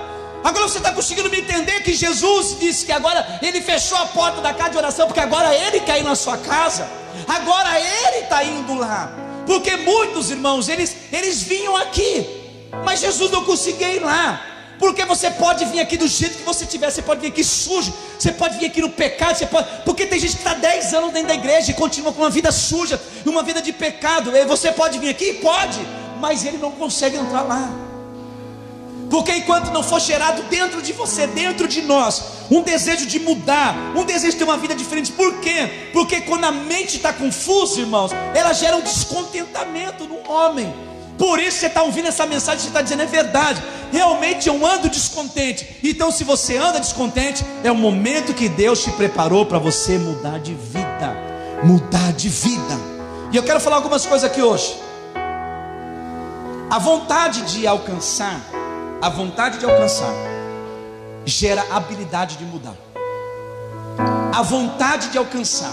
[0.43, 4.41] Agora você está conseguindo me entender que Jesus disse que agora Ele fechou a porta
[4.41, 6.89] da casa de oração, porque agora Ele quer ir na sua casa.
[7.29, 9.13] Agora Ele está indo lá.
[9.47, 12.27] Porque muitos irmãos, eles, eles vinham aqui,
[12.83, 14.54] mas Jesus não conseguia ir lá.
[14.79, 17.93] Porque você pode vir aqui do jeito que você tiver, você pode vir aqui sujo,
[18.19, 19.69] você pode vir aqui no pecado, você pode.
[19.85, 22.51] Porque tem gente que está 10 anos dentro da igreja e continua com uma vida
[22.51, 24.33] suja, uma vida de pecado.
[24.49, 25.35] Você pode vir aqui?
[25.35, 25.81] Pode,
[26.21, 27.71] mas ele não consegue entrar lá.
[29.11, 33.77] Porque enquanto não for gerado dentro de você, dentro de nós, um desejo de mudar,
[33.95, 35.13] um desejo de ter uma vida diferente.
[35.13, 35.91] Por quê?
[35.93, 40.75] Porque quando a mente está confusa, irmãos, ela gera um descontentamento no homem.
[41.19, 43.63] Por isso você está ouvindo essa mensagem, você está dizendo é verdade.
[43.93, 45.77] Realmente eu ando descontente.
[45.83, 50.41] Então, se você anda descontente, é o momento que Deus te preparou para você mudar
[50.41, 51.17] de vida.
[51.63, 52.75] Mudar de vida.
[53.33, 54.77] E eu quero falar algumas coisas aqui hoje.
[56.71, 58.41] A vontade de alcançar,
[59.01, 60.13] a vontade de alcançar,
[61.25, 62.75] gera habilidade de mudar.
[64.35, 65.73] A vontade de alcançar.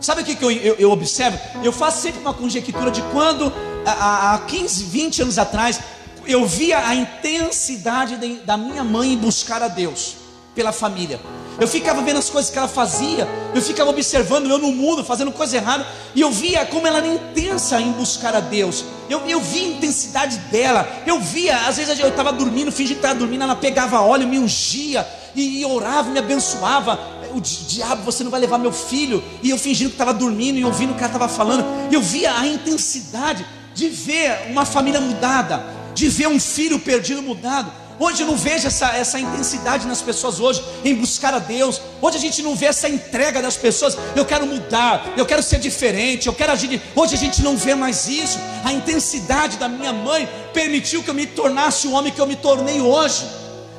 [0.00, 1.38] Sabe o que, eu, eu, eu observo?
[1.62, 3.52] Eu faço sempre uma conjectura de quando
[3.86, 5.80] há 15, 20 anos atrás,
[6.26, 10.16] eu via a intensidade de, da minha mãe em buscar a Deus
[10.54, 11.20] pela família.
[11.60, 15.30] Eu ficava vendo as coisas que ela fazia, eu ficava observando eu no mundo, fazendo
[15.30, 18.84] coisa errada, e eu via como ela era intensa em buscar a Deus.
[19.08, 23.04] Eu, eu via a intensidade dela, eu via, às vezes eu estava dormindo, fingindo que
[23.04, 26.98] estava dormindo, ela pegava óleo, me ungia, e, e orava, me abençoava.
[27.34, 30.64] O diabo, você não vai levar meu filho, e eu fingindo que estava dormindo e
[30.64, 35.64] ouvindo o que ela estava falando, eu via a intensidade de ver uma família mudada,
[35.94, 37.72] de ver um filho perdido mudado.
[37.98, 41.80] Hoje eu não vejo essa, essa intensidade nas pessoas hoje em buscar a Deus.
[42.00, 43.96] Hoje a gente não vê essa entrega das pessoas.
[44.16, 46.80] Eu quero mudar, eu quero ser diferente, eu quero agir.
[46.96, 48.38] Hoje a gente não vê mais isso.
[48.64, 52.36] A intensidade da minha mãe permitiu que eu me tornasse o homem que eu me
[52.36, 53.24] tornei hoje.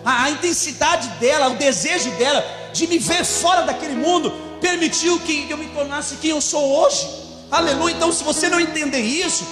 [0.05, 5.47] A, a intensidade dela, o desejo dela de me ver fora daquele mundo permitiu que
[5.49, 7.07] eu me tornasse quem eu sou hoje.
[7.51, 7.93] Aleluia.
[7.93, 9.45] Então, se você não entender isso,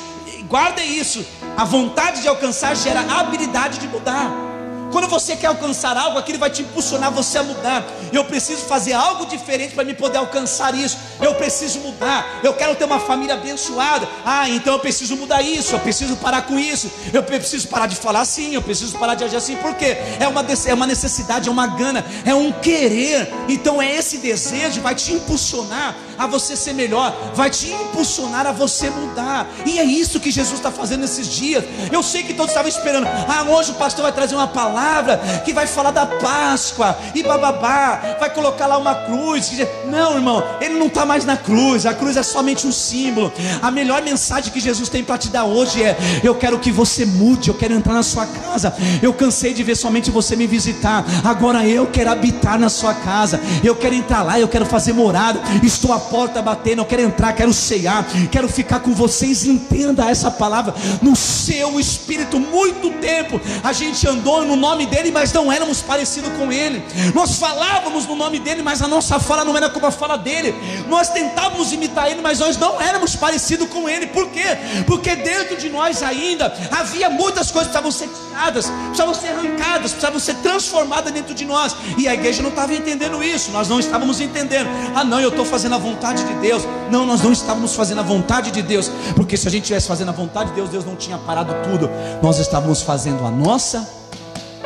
[0.43, 1.25] Guarda isso.
[1.57, 4.50] A vontade de alcançar gera habilidade de mudar.
[4.91, 7.85] Quando você quer alcançar algo, aquilo vai te impulsionar você a mudar.
[8.11, 10.97] Eu preciso fazer algo diferente para me poder alcançar isso.
[11.21, 12.41] Eu preciso mudar.
[12.43, 14.07] Eu quero ter uma família abençoada.
[14.25, 15.73] Ah, então eu preciso mudar isso.
[15.73, 16.91] Eu preciso parar com isso.
[17.13, 18.53] Eu preciso parar de falar assim.
[18.53, 19.55] Eu preciso parar de agir assim.
[19.55, 19.97] Por quê?
[20.19, 23.31] É uma, é uma necessidade, é uma gana, é um querer.
[23.47, 28.51] Então é esse desejo vai te impulsionar a você ser melhor, vai te impulsionar a
[28.51, 29.47] você mudar.
[29.65, 31.63] E é isso que Jesus está fazendo nesses dias.
[31.91, 33.07] Eu sei que todos estavam esperando.
[33.07, 37.21] Ah, hoje o pastor vai trazer uma palavra palavra que vai falar da Páscoa e
[37.21, 39.51] bababá, vai colocar lá uma cruz.
[39.85, 43.31] Não, irmão, ele não está mais na cruz, a cruz é somente um símbolo.
[43.61, 47.05] A melhor mensagem que Jesus tem para te dar hoje é: eu quero que você
[47.05, 48.73] mude, eu quero entrar na sua casa.
[49.03, 53.39] Eu cansei de ver somente você me visitar, agora eu quero habitar na sua casa,
[53.63, 55.39] eu quero entrar lá, eu quero fazer morada.
[55.61, 59.45] Estou à porta batendo, eu quero entrar, quero ceiar, quero ficar com vocês.
[59.45, 62.39] Entenda essa palavra no seu espírito.
[62.39, 66.83] Muito tempo a gente andou no nosso nome dele, mas não éramos parecidos com ele.
[67.13, 70.55] Nós falávamos no nome dele, mas a nossa fala não era como a fala dele.
[70.87, 74.07] Nós tentávamos imitar ele, mas nós não éramos parecidos com ele.
[74.07, 74.57] Por quê?
[74.87, 79.91] Porque dentro de nós ainda havia muitas coisas que precisavam ser tiradas, precisavam ser arrancadas,
[79.91, 81.75] precisavam ser transformadas dentro de nós.
[81.97, 84.69] E a igreja não estava entendendo isso, nós não estávamos entendendo.
[84.95, 86.63] Ah, não, eu estou fazendo a vontade de Deus.
[86.89, 90.09] Não, nós não estávamos fazendo a vontade de Deus, porque se a gente estivesse fazendo
[90.09, 91.89] a vontade de Deus, Deus não tinha parado tudo.
[92.21, 94.00] Nós estávamos fazendo a nossa,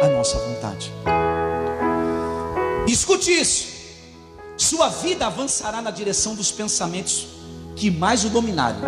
[0.01, 0.91] a nossa vontade.
[2.87, 3.75] Escute isso.
[4.57, 7.27] Sua vida avançará na direção dos pensamentos
[7.75, 8.81] que mais o dominarem.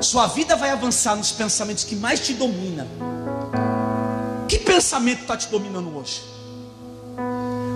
[0.00, 2.86] Sua vida vai avançar nos pensamentos que mais te dominam.
[4.48, 6.22] Que pensamento está te dominando hoje?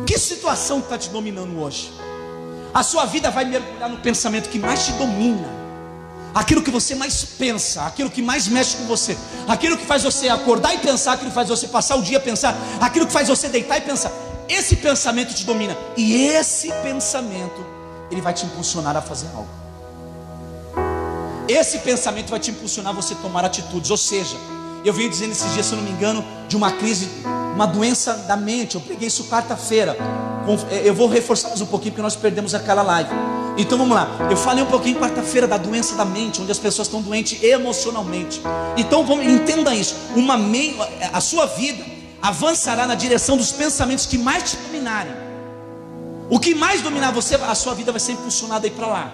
[0.07, 1.91] Que situação está te dominando hoje?
[2.73, 5.60] A sua vida vai mergulhar no pensamento que mais te domina
[6.35, 9.17] aquilo que você mais pensa, aquilo que mais mexe com você,
[9.49, 12.21] aquilo que faz você acordar e pensar, aquilo que faz você passar o dia a
[12.21, 14.13] pensar, aquilo que faz você deitar e pensar.
[14.49, 17.65] Esse pensamento te domina, e esse pensamento,
[18.11, 19.49] ele vai te impulsionar a fazer algo.
[21.49, 24.37] Esse pensamento vai te impulsionar a você tomar atitudes, ou seja,
[24.85, 27.09] eu venho dizendo esses dias, se eu não me engano, de uma crise,
[27.55, 28.77] uma doença da mente.
[28.77, 29.97] Eu peguei isso quarta-feira.
[30.71, 33.11] É, eu vou reforçar mais um pouquinho, porque nós perdemos aquela live.
[33.57, 34.09] Então vamos lá.
[34.31, 38.41] Eu falei um pouquinho quarta-feira da doença da mente, onde as pessoas estão doentes emocionalmente.
[38.77, 39.95] Então vamos, entenda isso.
[40.15, 40.39] Uma
[41.13, 41.85] a sua vida
[42.23, 45.13] avançará na direção dos pensamentos que mais te dominarem.
[46.29, 49.13] O que mais dominar você, a sua vida vai ser impulsionada aí para lá.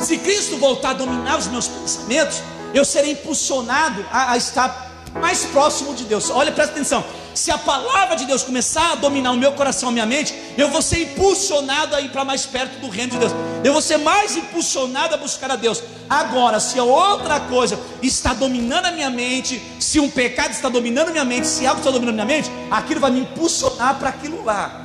[0.00, 5.44] Se Cristo voltar a dominar os meus pensamentos, eu serei impulsionado a, a estar mais
[5.44, 6.30] próximo de Deus.
[6.30, 7.04] Olha, presta atenção.
[7.34, 10.68] Se a palavra de Deus começar a dominar o meu coração, a minha mente, eu
[10.68, 13.32] vou ser impulsionado a ir para mais perto do reino de Deus.
[13.64, 15.82] Eu vou ser mais impulsionado a buscar a Deus.
[16.08, 21.12] Agora, se outra coisa está dominando a minha mente, se um pecado está dominando a
[21.12, 24.44] minha mente, se algo está dominando a minha mente, aquilo vai me impulsionar para aquilo
[24.44, 24.80] lá.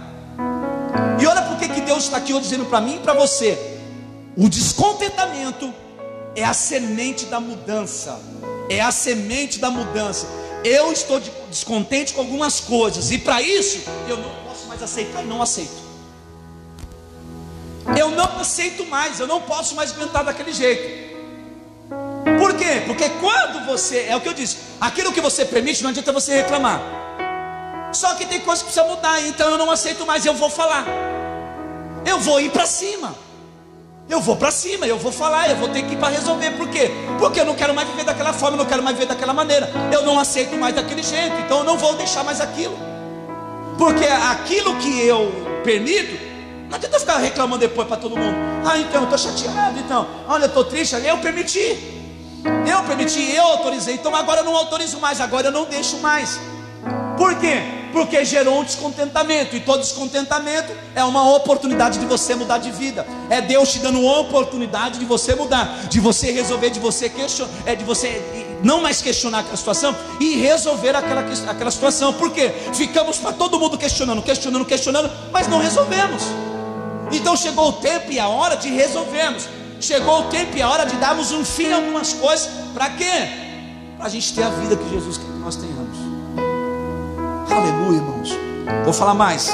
[1.20, 3.58] E olha porque que Deus está aqui hoje dizendo para mim e para você:
[4.38, 5.74] o descontentamento
[6.36, 8.20] é a semente da mudança.
[8.70, 10.28] É a semente da mudança.
[10.64, 15.28] Eu estou descontente com algumas coisas, e para isso eu não posso mais aceitar e
[15.28, 15.88] não aceito.
[17.98, 21.08] Eu não aceito mais, eu não posso mais aguentar daquele jeito.
[22.38, 22.84] Por quê?
[22.86, 26.36] Porque quando você, é o que eu disse, aquilo que você permite, não adianta você
[26.42, 26.82] reclamar.
[27.94, 30.86] Só que tem coisas que precisa mudar, então eu não aceito mais, eu vou falar.
[32.06, 33.16] Eu vou ir para cima.
[34.10, 36.52] Eu vou para cima, eu vou falar, eu vou ter que ir para resolver.
[36.52, 36.90] Por quê?
[37.20, 39.70] Porque eu não quero mais viver daquela forma, eu não quero mais viver daquela maneira.
[39.92, 42.78] Eu não aceito mais daquele jeito, então eu não vou deixar mais aquilo.
[43.78, 45.30] Porque aquilo que eu
[45.64, 46.18] permito,
[46.70, 48.36] não adianta ficar reclamando depois para todo mundo.
[48.66, 50.08] Ah, então eu estou chateado, então.
[50.28, 51.78] Olha, eu estou triste, eu permiti.
[52.66, 53.96] Eu permiti, eu autorizei.
[53.96, 56.40] Então agora eu não autorizo mais, agora eu não deixo mais.
[57.18, 57.77] Por quê?
[57.92, 63.06] Porque gerou um descontentamento, e todo descontentamento é uma oportunidade de você mudar de vida.
[63.30, 67.52] É Deus te dando uma oportunidade de você mudar, de você resolver, de você questionar,
[67.66, 68.22] é de você
[68.64, 72.14] não mais questionar aquela situação e resolver aquela, aquela situação.
[72.14, 72.52] Por quê?
[72.74, 76.24] Ficamos para todo mundo questionando, questionando, questionando, mas não resolvemos.
[77.12, 79.48] Então chegou o tempo e a hora de resolvermos.
[79.80, 82.50] Chegou o tempo e a hora de darmos um fim a algumas coisas.
[82.74, 83.06] Para quê?
[83.98, 85.77] Para a gente ter a vida que Jesus quer que nós tenhamos.
[87.58, 88.30] Aleluia, irmãos.
[88.84, 89.52] Vou falar mais.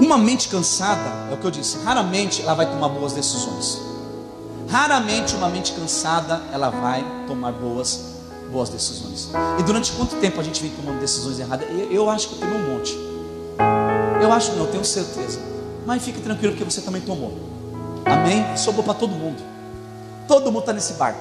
[0.00, 3.80] Uma mente cansada, é o que eu disse, raramente ela vai tomar boas decisões.
[4.68, 8.16] Raramente uma mente cansada ela vai tomar boas,
[8.50, 9.30] boas decisões.
[9.60, 11.68] E durante quanto tempo a gente vem tomando decisões erradas?
[11.70, 12.98] Eu, eu acho que eu tenho um monte.
[14.20, 15.38] Eu acho não, eu tenho certeza.
[15.86, 17.38] Mas fique tranquilo porque você também tomou.
[18.04, 18.44] Amém?
[18.56, 19.40] Sobrou para todo mundo.
[20.26, 21.20] Todo mundo está nesse barco.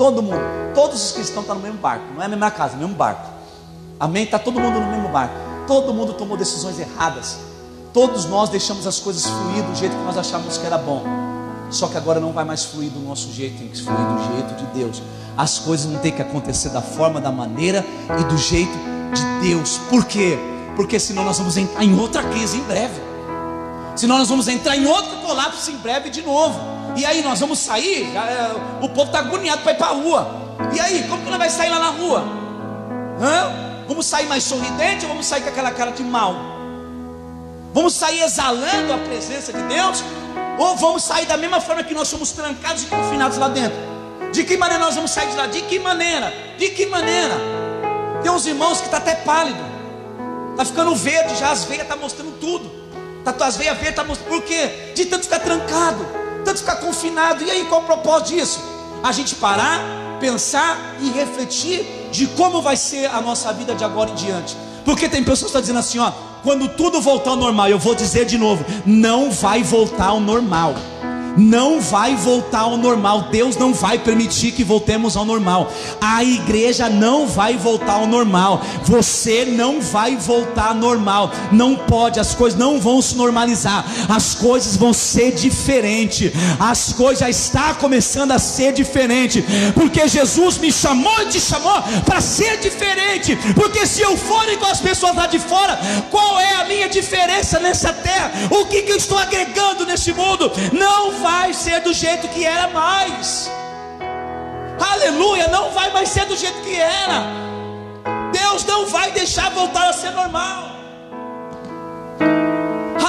[0.00, 0.40] Todo mundo,
[0.74, 2.94] todos os cristãos estão no mesmo barco, não é a mesma casa, é o mesmo
[2.94, 3.28] barco.
[4.00, 4.24] Amém?
[4.24, 5.34] Está todo mundo no mesmo barco.
[5.66, 7.36] Todo mundo tomou decisões erradas.
[7.92, 11.02] Todos nós deixamos as coisas fluir do jeito que nós achávamos que era bom.
[11.68, 14.54] Só que agora não vai mais fluir do nosso jeito, tem que fluir do jeito
[14.54, 15.02] de Deus.
[15.36, 17.84] As coisas não tem que acontecer da forma, da maneira
[18.18, 18.72] e do jeito
[19.12, 19.76] de Deus.
[19.90, 20.38] Por quê?
[20.76, 23.02] Porque senão nós vamos entrar em outra crise em breve.
[23.94, 26.79] Senão nós vamos entrar em outro colapso em breve de novo.
[26.96, 30.40] E aí nós vamos sair, é, o povo está agoniado para ir para a rua.
[30.74, 32.24] E aí, como que nós vamos sair lá na rua?
[33.20, 33.86] Hã?
[33.88, 36.34] Vamos sair mais sorridente ou vamos sair com aquela cara de mal?
[37.72, 40.02] Vamos sair exalando a presença de Deus?
[40.58, 43.78] Ou vamos sair da mesma forma que nós somos trancados e confinados lá dentro?
[44.32, 45.46] De que maneira nós vamos sair de lá?
[45.46, 46.32] De que maneira?
[46.58, 47.34] De que maneira?
[48.22, 49.58] Tem uns irmãos que está até pálido,
[50.52, 52.70] está ficando verde já, as veias estão tá mostrando tudo.
[53.24, 54.28] Tá, as veias verdes estão tá mostrando.
[54.28, 54.92] Por quê?
[54.94, 57.42] De tanto ficar trancado tanto ficar confinado.
[57.42, 58.60] E aí, qual o propósito disso?
[59.02, 59.80] A gente parar,
[60.20, 64.56] pensar e refletir de como vai ser a nossa vida de agora em diante.
[64.84, 66.12] Porque tem pessoas que estão dizendo assim, ó,
[66.42, 70.74] quando tudo voltar ao normal, eu vou dizer de novo, não vai voltar ao normal
[71.40, 73.28] não vai voltar ao normal.
[73.30, 75.72] Deus não vai permitir que voltemos ao normal.
[76.00, 78.62] A igreja não vai voltar ao normal.
[78.84, 81.32] Você não vai voltar ao normal.
[81.50, 83.84] Não pode, as coisas não vão se normalizar.
[84.08, 86.32] As coisas vão ser diferentes.
[86.58, 91.82] As coisas já está começando a ser diferente, porque Jesus me chamou e te chamou
[92.04, 93.36] para ser diferente.
[93.54, 95.78] Porque se eu for igual as pessoas lá de fora,
[96.10, 98.32] qual é a minha diferença nessa terra?
[98.50, 100.50] O que, que eu estou agregando nesse mundo?
[100.72, 103.50] Não vai ser do jeito que era mais.
[104.92, 107.24] Aleluia, não vai mais ser do jeito que era.
[108.32, 110.70] Deus não vai deixar voltar a ser normal.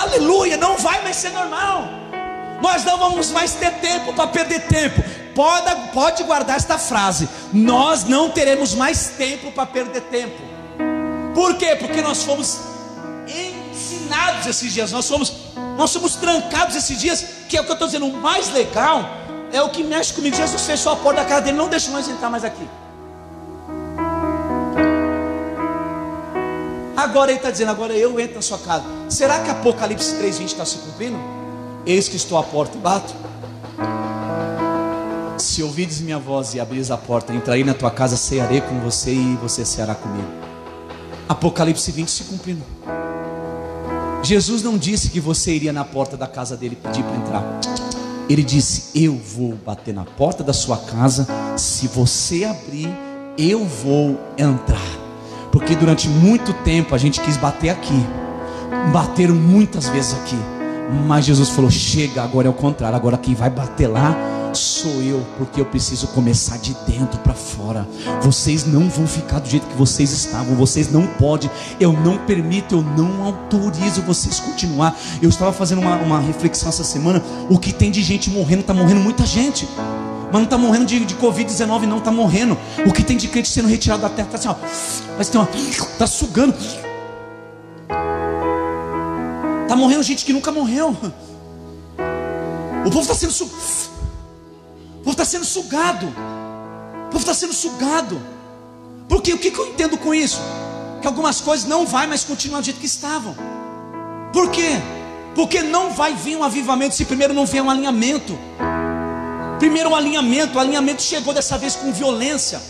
[0.02, 1.88] Aleluia, não vai mais ser normal.
[2.62, 5.02] Nós não vamos mais ter tempo para perder tempo.
[5.34, 10.42] Pode, pode guardar esta frase: Nós não teremos mais tempo para perder tempo.
[11.34, 11.76] Por quê?
[11.76, 12.60] Porque nós fomos
[13.28, 15.34] ensinados esses dias, nós somos,
[15.82, 19.04] nós somos trancados esses dias, que é o que eu estou dizendo, o mais legal
[19.52, 20.36] é o que mexe comigo.
[20.36, 22.70] Jesus fechou a porta da casa dele, não deixa nós entrar mais aqui.
[26.96, 28.84] Agora ele está dizendo, agora eu entro na sua casa.
[29.10, 31.18] Será que Apocalipse 3,20 está se cumprindo?
[31.84, 33.16] Eis que estou à porta e bato.
[35.40, 39.12] Se ouvides minha voz e abris a porta, entrarei na tua casa, cearei com você
[39.12, 40.30] e você ceará comigo.
[41.28, 42.64] Apocalipse 20 se cumprindo.
[44.24, 47.60] Jesus não disse que você iria na porta da casa dele pedir para entrar.
[48.30, 51.28] Ele disse: Eu vou bater na porta da sua casa.
[51.58, 52.90] Se você abrir,
[53.38, 54.80] eu vou entrar.
[55.52, 58.06] Porque durante muito tempo a gente quis bater aqui.
[58.94, 60.38] Bateram muitas vezes aqui.
[61.08, 62.96] Mas Jesus falou: Chega, agora é o contrário.
[62.96, 64.16] Agora quem vai bater lá
[64.58, 67.88] sou eu, porque eu preciso começar de dentro para fora.
[68.22, 71.50] Vocês não vão ficar do jeito que vocês estavam, vocês não podem,
[71.80, 74.98] eu não permito, eu não autorizo vocês continuar.
[75.22, 78.74] Eu estava fazendo uma, uma reflexão essa semana: o que tem de gente morrendo, está
[78.74, 79.68] morrendo muita gente.
[80.32, 82.58] Mas não está morrendo de, de Covid-19, não, está morrendo.
[82.86, 84.56] O que tem de crente sendo retirado da terra, está
[85.20, 85.46] assim, ó.
[85.54, 86.56] Está sugando.
[89.64, 90.96] Está morrendo gente que nunca morreu.
[92.86, 94.01] O povo está sendo sugado.
[95.02, 96.06] O povo está sendo sugado.
[96.06, 98.22] O povo está sendo sugado.
[99.10, 100.40] Porque o que, que eu entendo com isso?
[101.02, 103.36] Que algumas coisas não vai mais continuar do jeito que estavam.
[104.32, 104.80] Por quê?
[105.34, 108.38] Porque não vai vir um avivamento se primeiro não vier um alinhamento.
[109.58, 112.62] Primeiro o um alinhamento, o alinhamento chegou dessa vez com violência.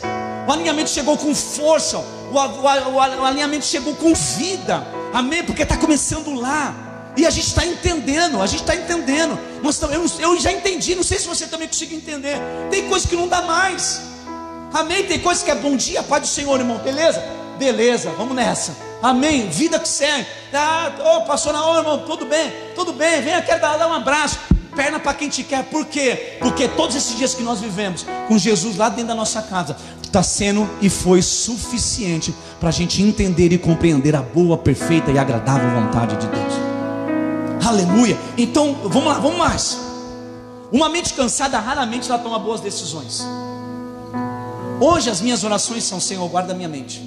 [0.48, 1.98] O alinhamento chegou com força.
[1.98, 2.04] O,
[2.34, 4.88] o, o, o alinhamento chegou com vida.
[5.14, 5.44] Amém?
[5.44, 6.91] Porque está começando lá.
[7.16, 9.38] E a gente está entendendo, a gente está entendendo.
[9.62, 12.38] Nós, eu, eu já entendi, não sei se você também conseguiu entender.
[12.70, 14.02] Tem coisa que não dá mais.
[14.74, 15.04] Amém?
[15.04, 17.22] Tem coisa que é bom dia, Pai do Senhor, irmão, beleza?
[17.60, 18.76] Beleza, vamos nessa.
[19.04, 19.50] Amém?
[19.50, 20.26] Vida que serve.
[20.54, 24.40] Ah, oh, pastor Naô, irmão, tudo bem, tudo bem, venha, quero dar, dar um abraço.
[24.76, 26.38] Perna para quem te quer, por quê?
[26.40, 30.24] Porque todos esses dias que nós vivemos com Jesus lá dentro da nossa casa, está
[30.24, 35.70] sendo e foi suficiente para a gente entender e compreender a boa, perfeita e agradável
[35.72, 36.71] vontade de Deus.
[37.66, 38.18] Aleluia.
[38.38, 39.78] Então, vamos lá, vamos mais.
[40.72, 43.24] Uma mente cansada raramente ela toma boas decisões.
[44.80, 47.02] Hoje as minhas orações são: Senhor, guarda minha mente.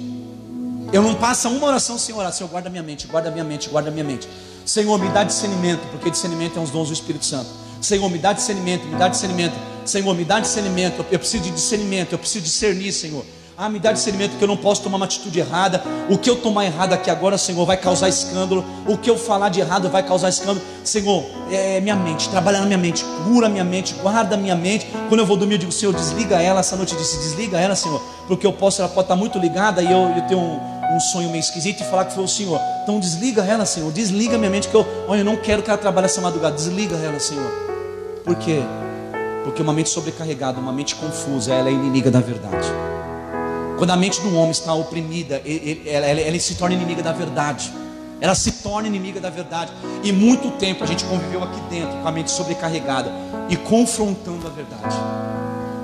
[0.93, 3.91] Eu não passo uma oração sem orar, Senhor, guarda minha mente, guarda minha mente, guarda
[3.91, 4.29] minha mente.
[4.65, 7.49] Senhor, me dá discernimento, porque discernimento é um dons do Espírito Santo.
[7.81, 9.53] Senhor, me dá discernimento, me dá discernimento.
[9.83, 11.05] Senhor, me dá discernimento.
[11.11, 13.25] Eu preciso de discernimento, eu preciso discernir, Senhor.
[13.57, 15.81] Ah, me dá discernimento que eu não posso tomar uma atitude errada.
[16.09, 18.65] O que eu tomar errado aqui agora, Senhor, vai causar escândalo.
[18.85, 20.61] O que eu falar de errado vai causar escândalo.
[20.83, 24.85] Senhor, é minha mente, trabalha na minha mente, cura minha mente, guarda minha mente.
[25.07, 26.59] Quando eu vou dormir, eu digo, Senhor, desliga ela.
[26.59, 28.01] Essa noite eu disse, desliga ela, Senhor.
[28.27, 30.59] Porque eu posso, ela pode estar muito ligada e eu, eu tenho um,
[30.93, 32.59] um sonho meio esquisito e falar que foi o Senhor.
[32.83, 33.89] Então desliga ela, Senhor.
[33.89, 36.55] Desliga minha mente, que eu, olha, eu não quero que ela trabalhe essa madrugada.
[36.55, 37.49] Desliga ela, Senhor.
[38.25, 38.59] Por quê?
[39.45, 42.67] Porque uma mente sobrecarregada, uma mente confusa, ela é inimiga da verdade.
[43.77, 45.41] Quando a mente do homem está oprimida,
[45.85, 47.71] ela, ela, ela se torna inimiga da verdade.
[48.21, 49.71] Ela se torna inimiga da verdade.
[50.03, 53.11] E muito tempo a gente conviveu aqui dentro com a mente sobrecarregada
[53.49, 54.95] e confrontando a verdade.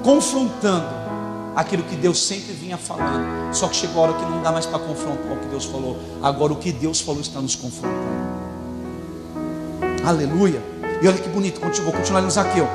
[0.04, 0.88] Confrontando
[1.56, 3.54] aquilo que Deus sempre vinha falando.
[3.54, 5.98] Só que chegou a hora que não dá mais para confrontar o que Deus falou.
[6.24, 8.22] Agora o que Deus falou está nos confrontando.
[10.06, 10.62] Aleluia.
[11.02, 12.68] E olha que bonito, vou continuar no Zaqueu.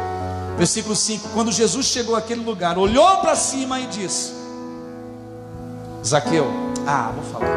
[0.59, 4.36] Versículo 5: Quando Jesus chegou àquele lugar, olhou para cima e disse:
[6.07, 6.47] Zaqueu,
[6.87, 7.49] ah, vou falar.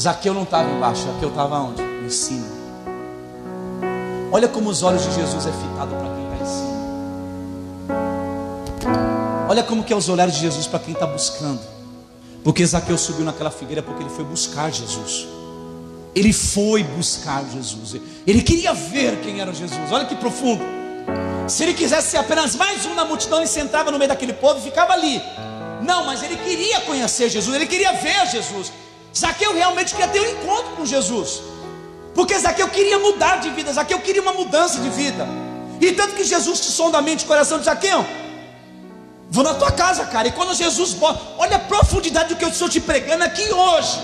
[0.00, 1.80] Zaqueu não estava embaixo, Zaqueu estava onde?
[1.80, 2.48] Em cima.
[4.32, 6.70] Olha como os olhos de Jesus é fitado para quem está em cima.
[9.48, 11.60] Olha como que é os olhares de Jesus para quem está buscando.
[12.42, 15.28] Porque Zaqueu subiu naquela figueira porque ele foi buscar Jesus.
[16.16, 17.94] Ele foi buscar Jesus.
[18.26, 19.92] Ele queria ver quem era Jesus.
[19.92, 20.79] Olha que profundo.
[21.50, 24.60] Se ele quisesse ser apenas mais um na multidão, ele sentava no meio daquele povo
[24.60, 25.20] e ficava ali.
[25.82, 28.72] Não, mas ele queria conhecer Jesus, ele queria ver Jesus.
[29.16, 31.42] Zaqueu realmente queria ter um encontro com Jesus.
[32.14, 35.26] Porque Zaqueu queria mudar de vida, Zaqueu queria uma mudança de vida.
[35.80, 38.06] E tanto que Jesus te sonda a mente e coração de Zaqueu.
[39.28, 40.28] Vou na tua casa, cara.
[40.28, 44.00] E quando Jesus bota, olha a profundidade do que eu estou te pregando aqui hoje.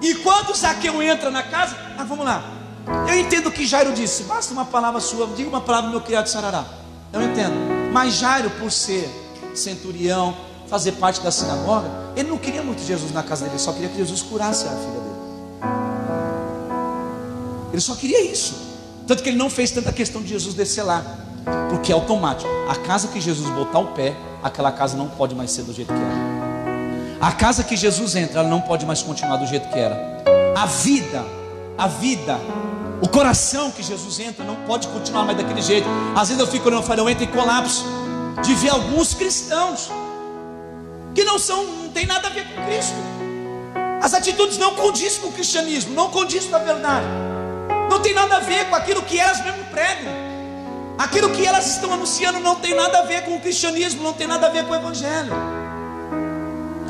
[0.00, 2.61] E quando Zaqueu entra na casa, ah, vamos lá.
[3.08, 4.24] Eu entendo o que Jairo disse.
[4.24, 6.64] Basta uma palavra sua, diga uma palavra meu criado Sarará.
[7.12, 7.54] Eu entendo.
[7.92, 9.08] Mas Jairo, por ser
[9.54, 10.34] centurião,
[10.66, 13.90] fazer parte da sinagoga, ele não queria muito Jesus na casa dele, ele só queria
[13.90, 15.12] que Jesus curasse a filha dele.
[17.72, 18.54] Ele só queria isso.
[19.06, 21.04] Tanto que ele não fez tanta questão de Jesus descer lá,
[21.68, 22.48] porque é automático.
[22.68, 25.92] A casa que Jesus botar o pé, aquela casa não pode mais ser do jeito
[25.92, 26.32] que era.
[27.20, 30.22] A casa que Jesus entra, ela não pode mais continuar do jeito que era.
[30.56, 31.24] A vida,
[31.76, 32.38] a vida,
[33.02, 35.88] o coração que Jesus entra não pode continuar mais daquele jeito.
[36.14, 37.84] Às vezes eu fico olhando, eu falo, eu entro em colapso
[38.44, 39.90] de ver alguns cristãos
[41.12, 42.94] que não são, não tem nada a ver com Cristo.
[44.00, 47.06] As atitudes não condizem com o cristianismo, não condizem com a verdade.
[47.90, 50.12] Não tem nada a ver com aquilo que elas mesmo pregam.
[50.96, 54.28] Aquilo que elas estão anunciando não tem nada a ver com o cristianismo, não tem
[54.28, 55.32] nada a ver com o evangelho.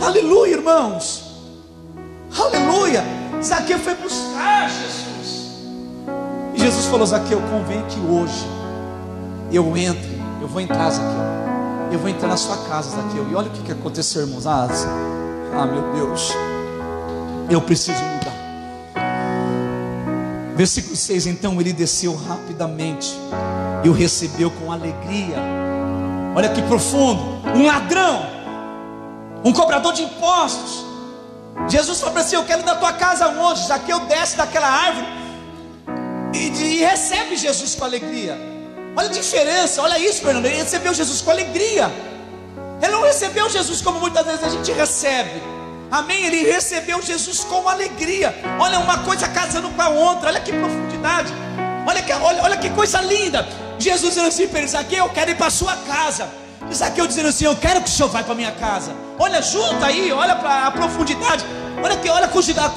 [0.05, 1.25] Aleluia, irmãos.
[2.39, 3.03] Aleluia.
[3.43, 5.22] Zaqueu foi buscar Jesus.
[6.63, 8.47] Jesus falou: Zaqueu, convém que hoje
[9.51, 11.33] eu entre, eu vou entrar, Zaqueu.
[11.91, 13.29] Eu vou entrar na sua casa, Zaqueu.
[13.29, 14.47] E olha o que, que aconteceu, irmãos.
[14.47, 14.69] Ah,
[15.55, 16.33] ah, meu Deus.
[17.51, 18.33] Eu preciso mudar.
[20.55, 23.13] Versículo 6: Então ele desceu rapidamente
[23.83, 25.39] e o recebeu com alegria.
[26.37, 27.43] Olha que profundo.
[27.57, 28.25] Um ladrão,
[29.45, 30.85] um cobrador de impostos.
[31.67, 33.67] Jesus falou assim: Eu quero ir na tua casa onde?
[33.67, 35.22] Zaqueu desce daquela árvore
[36.33, 38.39] e, e recebe Jesus com alegria.
[38.97, 40.47] Olha a diferença, olha isso, Fernando.
[40.47, 41.91] Ele recebeu Jesus com alegria.
[42.83, 45.43] Ele não recebeu Jesus como muitas vezes a gente recebe.
[45.91, 46.25] Amém?
[46.25, 48.35] Ele recebeu Jesus com alegria.
[48.59, 50.29] Olha uma coisa casando com a outra.
[50.29, 51.33] Olha que profundidade.
[51.87, 53.47] Olha que, olha, olha que coisa linda.
[53.79, 54.61] Jesus dizendo assim para
[54.97, 56.29] eu quero ir para a sua casa.
[56.73, 58.93] Zaqueu dizendo assim: Eu quero que o senhor vá para minha casa.
[59.19, 61.45] Olha, junta aí, olha para a profundidade.
[61.83, 62.71] Olha que, olha a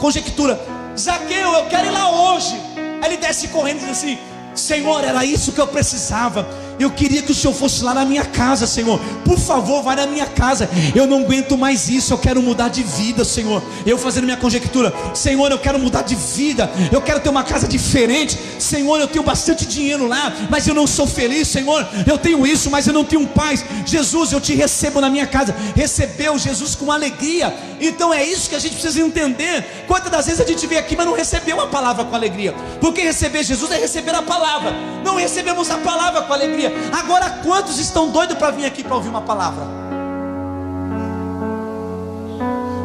[0.00, 0.60] conjectura.
[0.98, 2.71] Zaqueu, eu quero ir lá hoje.
[3.02, 4.16] Aí ele desce correndo e diz assim:
[4.54, 6.46] Senhor, era isso que eu precisava.
[6.82, 8.98] Eu queria que o Senhor fosse lá na minha casa, Senhor.
[9.24, 10.68] Por favor, vai na minha casa.
[10.94, 12.12] Eu não aguento mais isso.
[12.12, 13.62] Eu quero mudar de vida, Senhor.
[13.86, 16.70] Eu fazendo minha conjectura, Senhor, eu quero mudar de vida.
[16.90, 18.38] Eu quero ter uma casa diferente.
[18.58, 21.86] Senhor, eu tenho bastante dinheiro lá, mas eu não sou feliz, Senhor.
[22.06, 23.64] Eu tenho isso, mas eu não tenho paz.
[23.86, 25.54] Jesus, eu te recebo na minha casa.
[25.76, 27.54] Recebeu Jesus com alegria.
[27.80, 29.84] Então é isso que a gente precisa entender.
[29.86, 32.54] Quantas das vezes a gente vem aqui, mas não recebeu a palavra com alegria?
[32.80, 34.72] Porque receber Jesus é receber a palavra.
[35.04, 36.71] Não recebemos a palavra com alegria.
[36.92, 39.64] Agora, quantos estão doidos para vir aqui para ouvir uma palavra?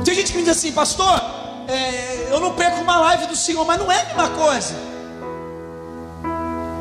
[0.06, 1.22] Tem gente que me diz assim, pastor,
[1.68, 4.74] é, eu não perco uma live do Senhor, mas não é a mesma coisa.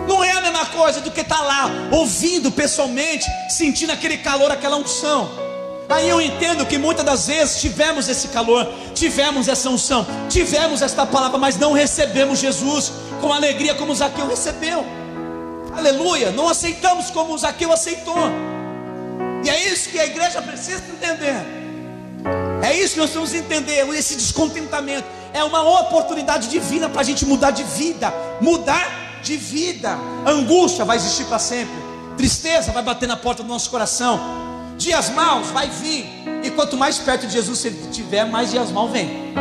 [0.07, 4.53] Não é a mesma coisa do que estar tá lá, ouvindo pessoalmente, sentindo aquele calor,
[4.53, 5.29] aquela unção.
[5.89, 11.07] Aí eu entendo que muitas das vezes tivemos esse calor, tivemos essa unção, tivemos esta
[11.07, 14.96] palavra, mas não recebemos Jesus com alegria como Zaqueu recebeu.
[15.77, 16.31] Aleluia.
[16.31, 18.31] Não aceitamos como o Zaqueu aceitou.
[19.45, 21.37] E é isso que a igreja precisa entender.
[22.63, 23.87] É isso que nós temos que entender.
[23.95, 28.13] Esse descontentamento é uma oportunidade divina para a gente mudar de vida.
[28.41, 29.99] Mudar de vida.
[30.27, 31.75] Angústia vai existir para sempre.
[32.17, 34.19] Tristeza vai bater na porta do nosso coração.
[34.79, 36.07] Dias maus vai vir.
[36.43, 39.35] E quanto mais perto de Jesus você estiver, mais dias maus vem.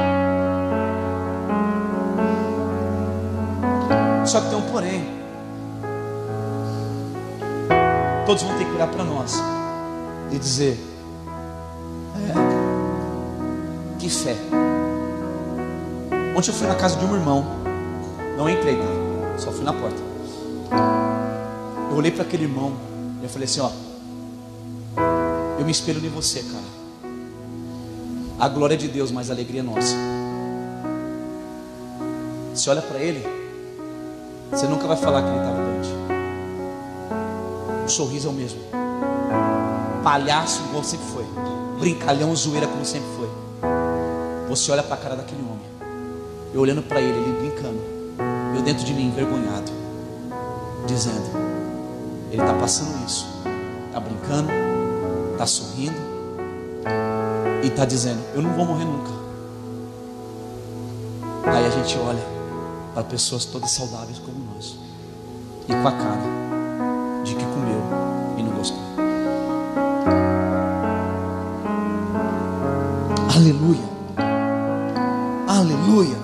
[4.25, 5.14] Só que tem um porém.
[8.25, 9.35] Todos vão ter que olhar para nós
[10.31, 10.77] e dizer:
[12.15, 12.33] é,
[13.99, 14.35] que fé.
[16.35, 17.45] Ontem eu fui na casa de um irmão,
[18.37, 19.37] não entrei, tá?
[19.37, 20.01] só fui na porta.
[21.89, 22.73] Eu olhei para aquele irmão
[23.21, 23.69] e eu falei assim: ó,
[25.59, 26.75] eu me espelho em você, cara.
[28.37, 29.95] A glória é de Deus, mas a alegria é nossa.
[32.53, 33.25] Você olha para ele,
[34.51, 36.04] você nunca vai falar que ele estava doente
[37.85, 38.59] o sorriso é o mesmo.
[40.03, 41.25] Palhaço igual sempre foi.
[41.79, 43.29] Brincalhão, zoeira como sempre foi.
[44.49, 45.65] Você olha para a cara daquele homem.
[46.53, 47.79] Eu olhando para ele, ele brincando.
[48.55, 49.71] Eu dentro de mim envergonhado.
[50.87, 51.25] Dizendo:
[52.31, 53.27] Ele está passando isso.
[53.87, 54.49] Está brincando,
[55.33, 55.97] está sorrindo
[57.63, 59.11] e está dizendo: Eu não vou morrer nunca.
[61.45, 62.23] Aí a gente olha
[62.93, 64.77] para pessoas todas saudáveis como nós
[65.67, 66.54] e com a cara
[67.25, 67.81] de que comeu
[68.37, 68.79] e não gostou.
[73.35, 73.89] Aleluia,
[75.47, 76.17] aleluia.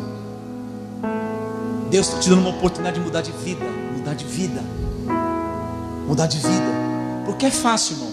[1.89, 3.65] Deus está te dando uma oportunidade de mudar de vida,
[3.97, 4.61] mudar de vida,
[6.07, 6.71] mudar de vida,
[7.25, 8.11] porque é fácil, irmão.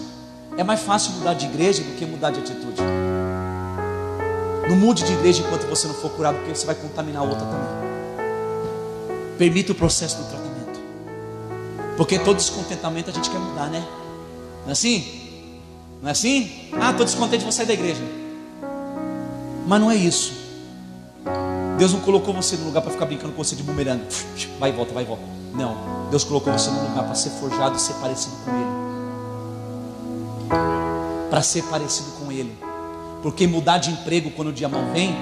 [0.57, 2.81] É mais fácil mudar de igreja do que mudar de atitude.
[4.67, 7.45] Não mude de igreja enquanto você não for curado, porque você vai contaminar a outra
[7.45, 7.89] também.
[9.37, 10.48] Permita o processo do tratamento.
[11.99, 13.85] Porque todo descontentamento a gente quer mudar, né?
[14.61, 15.03] Não é assim?
[16.01, 16.69] Não é assim?
[16.79, 18.01] Ah, estou descontente, vou sair da igreja.
[19.67, 20.31] Mas não é isso.
[21.77, 24.05] Deus não colocou você no lugar para ficar brincando com você de bumerangue.
[24.57, 25.23] Vai e volta, vai e volta.
[25.53, 26.07] Não.
[26.09, 28.71] Deus colocou você no lugar para ser forjado e ser parecido com Ele.
[31.29, 32.57] Para ser parecido com Ele.
[33.21, 35.13] Porque mudar de emprego quando o dia mal vem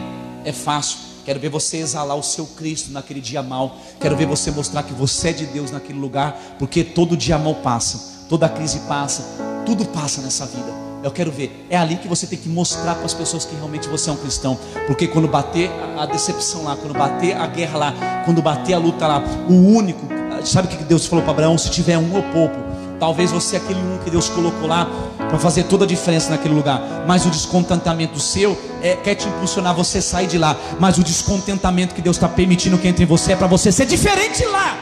[0.46, 1.07] é fácil.
[1.28, 3.76] Quero ver você exalar o seu Cristo naquele dia mal.
[4.00, 6.34] Quero ver você mostrar que você é de Deus naquele lugar.
[6.58, 9.24] Porque todo dia mal passa, toda crise passa,
[9.66, 10.72] tudo passa nessa vida.
[11.04, 11.68] Eu quero ver.
[11.70, 14.16] É ali que você tem que mostrar para as pessoas que realmente você é um
[14.16, 14.58] cristão.
[14.88, 15.70] Porque quando bater
[16.00, 20.08] a decepção lá, quando bater a guerra lá, quando bater a luta lá, o único,
[20.46, 21.58] sabe o que Deus falou para Abraão?
[21.58, 22.56] Se tiver um, eu poupo.
[23.02, 26.54] Talvez você é aquele um que Deus colocou lá para fazer toda a diferença naquele
[26.54, 27.06] lugar.
[27.06, 30.56] Mas o descontentamento seu é, quer te impulsionar você sair de lá.
[30.80, 33.86] Mas o descontentamento que Deus está permitindo que entre em você é para você ser
[33.86, 34.78] diferente lá.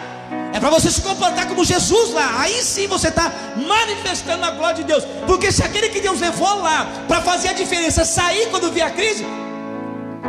[0.54, 2.40] É para você se comportar como Jesus lá.
[2.40, 5.04] Aí sim você está manifestando a glória de Deus.
[5.28, 8.92] Porque se aquele que Deus levou lá para fazer a diferença sair quando vier a
[8.92, 9.26] crise,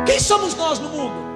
[0.05, 1.27] quem somos nós no mundo?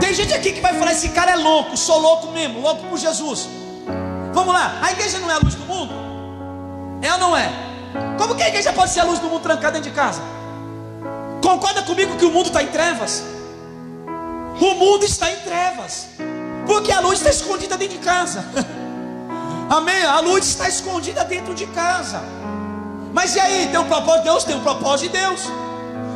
[0.00, 2.98] Tem gente aqui que vai falar: esse cara é louco, sou louco mesmo, louco por
[2.98, 3.48] Jesus.
[4.34, 5.94] Vamos lá, a igreja não é a luz do mundo?
[7.00, 7.50] É ou não é?
[8.18, 10.22] Como que a igreja pode ser a luz do mundo trancada dentro de casa?
[11.42, 13.22] Concorda comigo que o mundo está em trevas?
[14.60, 16.06] O mundo está em trevas,
[16.66, 18.44] porque a luz está escondida dentro de casa.
[19.68, 20.02] Amém?
[20.04, 22.22] A luz está escondida dentro de casa.
[23.12, 23.68] Mas e aí?
[23.68, 24.24] Tem um propósito?
[24.24, 25.40] Deus tem um propósito de Deus.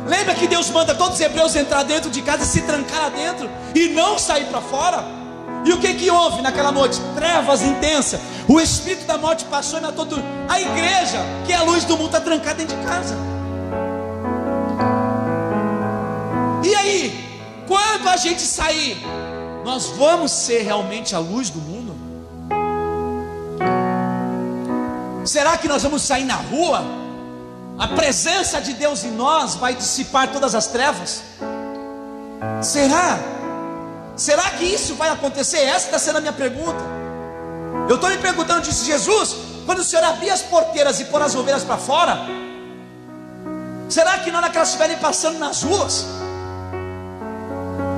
[0.07, 3.09] Lembra que Deus manda todos os hebreus entrar dentro de casa e se trancar lá
[3.09, 5.20] dentro e não sair para fora?
[5.63, 6.99] E o que que houve naquela noite?
[7.15, 8.19] Trevas intensas.
[8.47, 10.23] O espírito da morte passou e matou tudo.
[10.49, 13.15] A igreja, que é a luz do mundo, está trancada dentro de casa.
[16.63, 18.97] E aí, quando a gente sair,
[19.63, 21.81] nós vamos ser realmente a luz do mundo?
[25.25, 26.83] Será que nós vamos sair na rua?
[27.77, 31.23] A presença de Deus em nós vai dissipar todas as trevas?
[32.61, 33.19] Será?
[34.15, 35.59] Será que isso vai acontecer?
[35.59, 36.83] Essa está sendo a minha pergunta.
[37.89, 39.35] Eu estou me perguntando, disse Jesus,
[39.65, 42.19] quando o Senhor abrir as porteiras e pôr as ovelhas para fora,
[43.89, 46.05] será que na hora que elas estiverem passando nas ruas,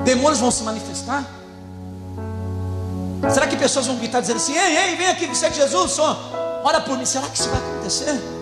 [0.06, 1.24] demônios vão se manifestar?
[3.32, 5.92] Será que pessoas vão gritar dizendo assim: Ei, ei, vem aqui, você é de Jesus,
[5.92, 7.06] só ora por mim?
[7.06, 8.33] Será que isso vai acontecer?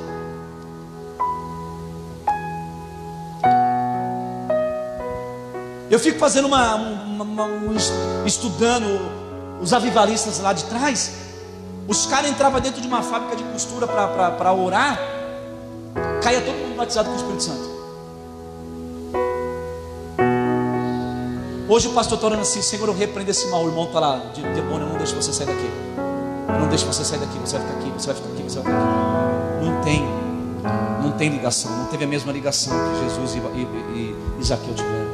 [5.92, 7.76] Eu fico fazendo uma, uma, uma um,
[8.26, 8.88] estudando
[9.62, 11.12] os avivalistas lá de trás.
[11.86, 14.98] Os caras entravam dentro de uma fábrica de costura para orar,
[16.24, 17.72] caia todo mundo batizado com o Espírito Santo.
[21.68, 24.18] Hoje o pastor está orando assim, Senhor, eu repreendo esse mal, o irmão está lá,
[24.34, 25.70] de demônio, não deixa você sair daqui.
[26.58, 28.64] Não deixa você sair daqui, você vai ficar aqui, você vai ficar aqui, você vai
[28.64, 29.66] ficar aqui.
[29.66, 30.08] Não tem,
[31.04, 34.74] não tem ligação, não teve a mesma ligação que Jesus e, e, e, e Zaqueu
[34.74, 35.11] tiveram.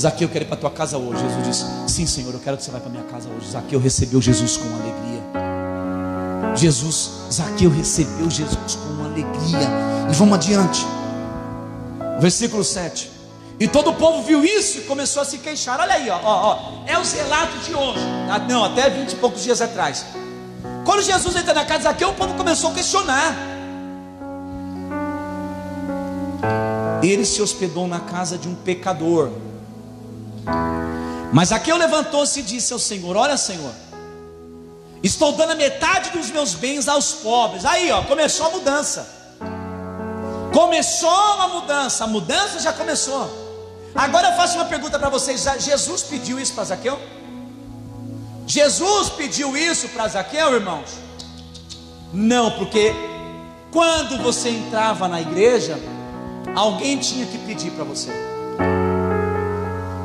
[0.00, 1.20] Zaqueu, eu quero ir para tua casa hoje.
[1.20, 3.50] Jesus disse: Sim, Senhor, eu quero que você vá para minha casa hoje.
[3.50, 5.20] Zaqueu recebeu Jesus com alegria.
[6.56, 9.68] Jesus, Zaqueu recebeu Jesus com alegria.
[10.10, 10.86] E vamos adiante.
[12.18, 13.10] Versículo 7.
[13.58, 15.78] E todo o povo viu isso e começou a se queixar.
[15.78, 16.84] Olha aí, ó, ó, ó.
[16.86, 18.00] é os relatos de hoje.
[18.30, 20.06] Ah, não, até 20 e poucos dias atrás.
[20.84, 23.36] Quando Jesus entra na casa de Zaqueu, o povo começou a questionar.
[27.02, 29.30] Ele se hospedou na casa de um pecador.
[31.32, 33.72] Mas Zaqueu levantou-se e disse ao Senhor: Olha, Senhor,
[35.02, 37.64] estou dando a metade dos meus bens aos pobres.
[37.64, 39.20] Aí, ó, começou a mudança.
[40.52, 43.30] Começou a mudança, a mudança já começou.
[43.94, 46.98] Agora eu faço uma pergunta para vocês: Jesus pediu isso para Zaqueu?
[48.46, 50.90] Jesus pediu isso para Zaqueu, irmãos?
[52.12, 52.92] Não, porque
[53.70, 55.78] quando você entrava na igreja,
[56.56, 58.10] alguém tinha que pedir para você.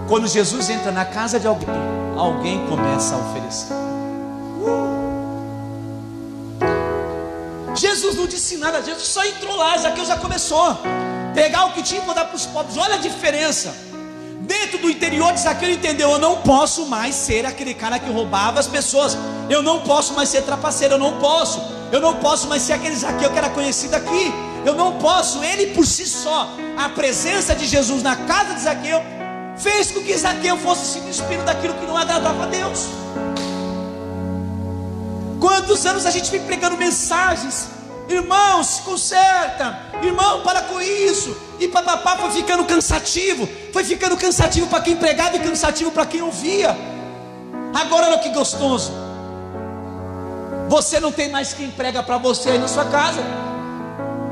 [0.07, 1.67] Quando Jesus entra na casa de alguém,
[2.15, 3.73] alguém começa a oferecer.
[7.75, 10.77] Jesus não disse nada, Jesus só entrou lá, Zaqueu já começou.
[11.33, 12.77] Pegar o que tinha e mandar para os pobres.
[12.77, 13.75] Olha a diferença.
[14.41, 18.09] Dentro do interior de Zaqueu ele entendeu: eu não posso mais ser aquele cara que
[18.09, 19.17] roubava as pessoas.
[19.49, 21.59] Eu não posso mais ser trapaceiro, eu não posso.
[21.91, 24.31] Eu não posso mais ser aquele Zaqueu que era conhecido aqui.
[24.63, 28.99] Eu não posso, ele por si só, a presença de Jesus na casa de Zaqueu,
[29.57, 32.87] fez com que Zaqueu fosse se despindo daquilo que não agradava a Deus.
[35.39, 37.75] Quantos anos a gente vem pregando mensagens
[38.07, 39.79] Irmão, se conserta.
[40.01, 41.35] Irmão, para com isso.
[41.59, 43.47] E papapá foi ficando cansativo.
[43.73, 46.77] Foi ficando cansativo para quem pregava e cansativo para quem ouvia.
[47.73, 48.91] Agora olha que gostoso.
[50.69, 53.21] Você não tem mais quem prega para você aí na sua casa.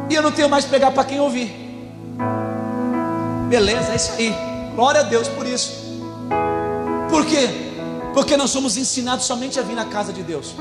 [0.10, 1.52] E eu não tenho mais pregar para quem ouvir.
[3.50, 4.53] Beleza, é isso aí.
[4.76, 5.72] Glória a Deus por isso.
[7.10, 7.50] Por quê?
[8.14, 10.54] Porque nós somos ensinados somente a vir na casa de Deus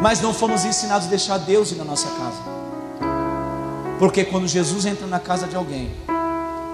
[0.00, 2.38] mas não fomos ensinados a deixar Deus ir na nossa casa.
[3.98, 5.90] Porque quando Jesus entra na casa de alguém,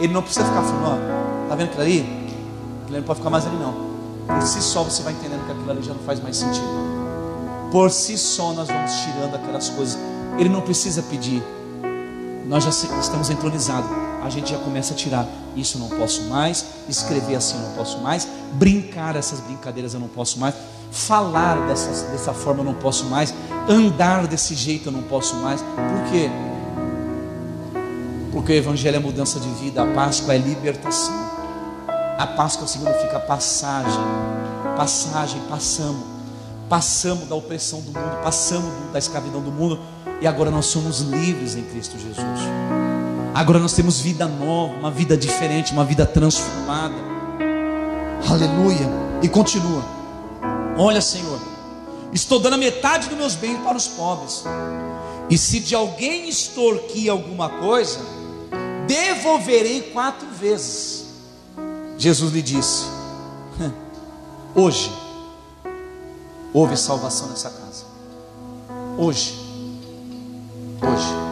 [0.00, 2.00] ele não precisa ficar falando, ó, tá vendo aquilo ali?
[2.82, 3.92] Aquilo não pode ficar mais ali não.
[4.26, 6.66] Por si só você vai entendendo que aquilo ali já não faz mais sentido.
[7.70, 9.98] Por si só nós vamos tirando aquelas coisas.
[10.38, 11.42] Ele não precisa pedir.
[12.46, 14.01] Nós já estamos entronizados.
[14.22, 15.26] A gente já começa a tirar.
[15.56, 16.64] Isso eu não posso mais.
[16.88, 18.28] Escrever assim eu não posso mais.
[18.54, 20.54] Brincar essas brincadeiras eu não posso mais
[20.92, 23.34] falar dessa, dessa forma eu não posso mais,
[23.68, 25.60] andar desse jeito eu não posso mais.
[25.62, 26.30] Por quê?
[28.30, 31.14] Porque o Evangelho é mudança de vida, a Páscoa é libertação.
[32.18, 34.04] A Páscoa significa passagem,
[34.76, 36.04] passagem, passamos,
[36.68, 39.80] passamos da opressão do mundo, passamos da escravidão do mundo
[40.20, 42.81] e agora nós somos livres em Cristo Jesus.
[43.34, 46.94] Agora nós temos vida nova, uma vida diferente, uma vida transformada.
[48.28, 48.88] Aleluia.
[49.22, 49.82] E continua.
[50.76, 51.40] Olha, Senhor,
[52.12, 54.44] estou dando a metade dos meus bens para os pobres.
[55.30, 58.00] E se de alguém extorquir alguma coisa,
[58.86, 61.06] devolverei quatro vezes.
[61.96, 62.84] Jesus lhe disse:
[64.54, 64.92] Hoje
[66.52, 67.84] houve salvação nessa casa.
[68.98, 69.34] Hoje.
[70.82, 71.31] Hoje.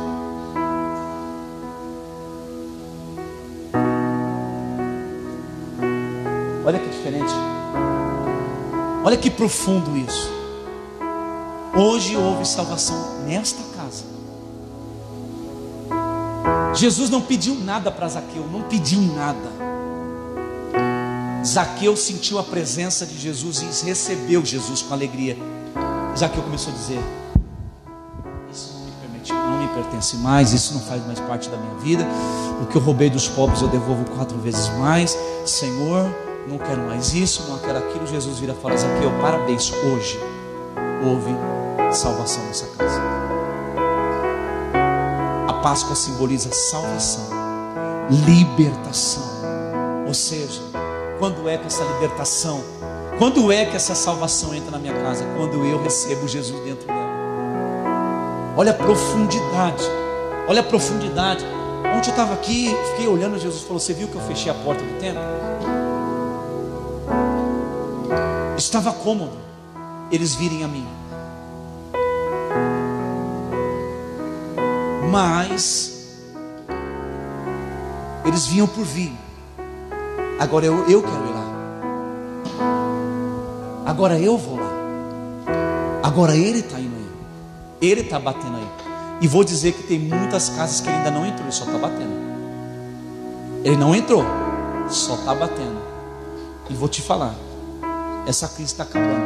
[9.11, 10.31] Olha que profundo isso.
[11.75, 14.05] Hoje houve salvação nesta casa.
[16.77, 19.51] Jesus não pediu nada para Zaqueu, não pediu nada.
[21.45, 25.37] Zaqueu sentiu a presença de Jesus e recebeu Jesus com alegria.
[26.17, 27.03] Zaqueu começou a dizer:
[28.53, 31.75] Isso não me, permite, não me pertence mais, isso não faz mais parte da minha
[31.81, 32.07] vida.
[32.63, 35.19] O que eu roubei dos pobres eu devolvo quatro vezes mais.
[35.45, 36.09] Senhor,
[36.49, 38.07] não quero mais isso, não quero aquilo.
[38.07, 40.19] Jesus vira e fala: Zaqueu, parabéns, hoje
[41.05, 41.35] houve
[41.93, 43.01] salvação nessa casa.
[45.49, 47.29] A Páscoa simboliza salvação,
[48.27, 49.41] libertação.
[50.07, 50.61] Ou seja,
[51.19, 52.63] quando é que essa libertação,
[53.19, 55.25] quando é que essa salvação entra na minha casa?
[55.37, 57.11] Quando eu recebo Jesus dentro dela.
[58.57, 59.85] Olha a profundidade,
[60.49, 61.45] olha a profundidade.
[61.97, 64.83] Ontem eu estava aqui, fiquei olhando, Jesus falou: Você viu que eu fechei a porta
[64.83, 65.23] do templo?
[68.61, 69.39] Estava cômodo
[70.13, 70.87] eles virem a mim.
[75.11, 76.19] Mas
[78.23, 79.17] eles vinham por vir.
[80.39, 81.47] Agora eu, eu quero ir lá.
[83.87, 84.71] Agora eu vou lá.
[86.03, 87.09] Agora ele está indo aí.
[87.81, 88.69] Ele está batendo aí.
[89.23, 91.79] E vou dizer que tem muitas casas que ele ainda não entrou, ele só está
[91.79, 92.13] batendo.
[93.65, 94.23] Ele não entrou,
[94.91, 95.81] só está batendo.
[96.69, 97.35] E vou te falar
[98.31, 99.21] essa crise está acabando.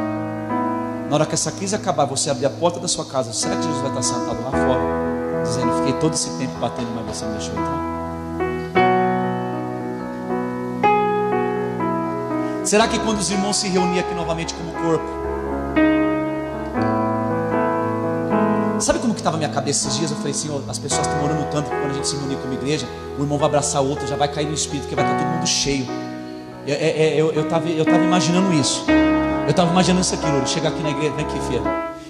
[1.09, 3.63] Na hora que essa crise acabar, você abrir a porta da sua casa, será que
[3.63, 7.31] Jesus vai estar sentado lá fora, dizendo: Fiquei todo esse tempo batendo, mas você não
[7.33, 7.85] deixou entrar?
[12.63, 15.25] Será que quando os irmãos se reuniam aqui novamente como corpo,
[18.77, 20.11] Sabe como que estava minha cabeça esses dias?
[20.11, 22.53] Eu falei, Senhor, as pessoas estão orando tanto que quando a gente se reunir como
[22.53, 22.85] igreja,
[23.17, 25.27] o irmão vai abraçar o outro, já vai cair no espírito, porque vai estar todo
[25.33, 25.87] mundo cheio.
[26.67, 28.85] É, é, eu estava eu tava imaginando isso.
[29.45, 30.51] Eu estava imaginando isso aqui, Lourdes.
[30.51, 31.61] Chegar aqui na igreja, vem aqui, filha.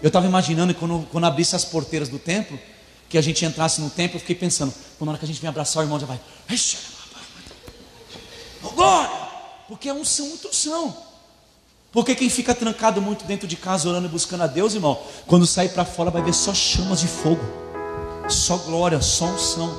[0.01, 2.57] Eu estava imaginando quando, quando abrisse as porteiras do templo,
[3.09, 5.49] que a gente entrasse no templo, eu fiquei pensando, na hora que a gente vem
[5.49, 6.19] abraçar o irmão, já vai.
[8.73, 9.09] Glória!
[9.67, 10.95] Porque é unção, muita unção.
[11.91, 15.47] Porque quem fica trancado muito dentro de casa, orando e buscando a Deus, irmão, quando
[15.47, 17.41] sair para fora vai ver só chamas de fogo,
[18.27, 19.73] só glória, só unção.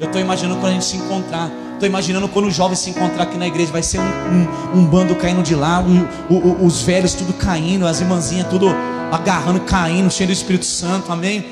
[0.00, 1.50] Eu estou imaginando quando a gente se encontrar.
[1.80, 4.84] Estou imaginando quando os jovens se encontrar aqui na igreja, vai ser um, um, um
[4.84, 5.82] bando caindo de lá,
[6.28, 8.68] o, o, os velhos tudo caindo, as irmãzinhas tudo
[9.10, 11.42] agarrando, caindo, cheio do Espírito Santo, amém?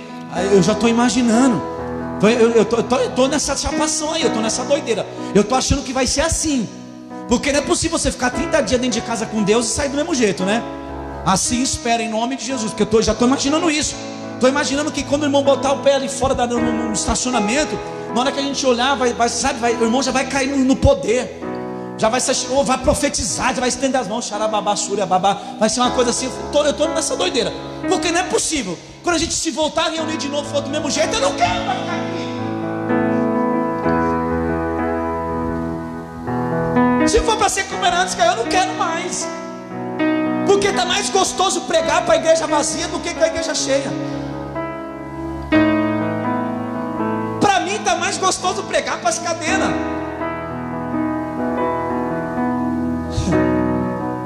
[0.53, 1.63] Eu já estou imaginando.
[2.21, 2.67] Eu,
[3.17, 5.07] tô nessa chapação aí, eu tô nessa doideira.
[5.35, 6.69] Eu tô achando que vai ser assim.
[7.27, 9.89] Porque não é possível você ficar 30 dias dentro de casa com Deus e sair
[9.89, 10.63] do mesmo jeito, né?
[11.25, 13.97] Assim espera em nome de Jesus, porque eu tô, já estou imaginando isso.
[14.35, 17.79] Estou imaginando que quando o irmão botar o pé ali fora da, no, no, estacionamento,
[18.15, 20.49] na hora que a gente olhar, vai, vai sabe, vai, o irmão já vai cair
[20.49, 21.41] no, no poder.
[21.99, 24.75] Já vai, ou vai profetizar, já vai estender as mãos, xarababá,
[25.07, 25.43] babá.
[25.59, 26.31] Vai ser uma coisa assim.
[26.55, 27.53] Eu estou nessa doideira.
[27.89, 28.79] Porque não é possível.
[29.03, 31.35] Quando a gente se voltar a reunir de novo, for do mesmo jeito, eu não
[31.35, 32.29] quero mais ficar aqui.
[37.09, 39.27] Se for para ser como era antes, eu não quero mais.
[40.47, 43.91] Porque está mais gostoso pregar para a igreja vazia do que para a igreja cheia.
[47.79, 49.69] Mim está mais gostoso pregar para as cadeiras.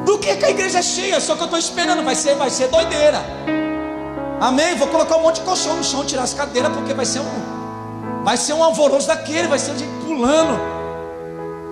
[0.07, 2.69] Do que com a igreja cheia, só que eu estou esperando, vai ser, vai ser
[2.69, 3.23] doideira.
[4.41, 4.75] Amém?
[4.77, 8.25] Vou colocar um monte de colchão no chão, tirar as cadeiras, porque vai ser um,
[8.25, 10.59] vai ser um alvoroço daquele, vai ser gente pulando.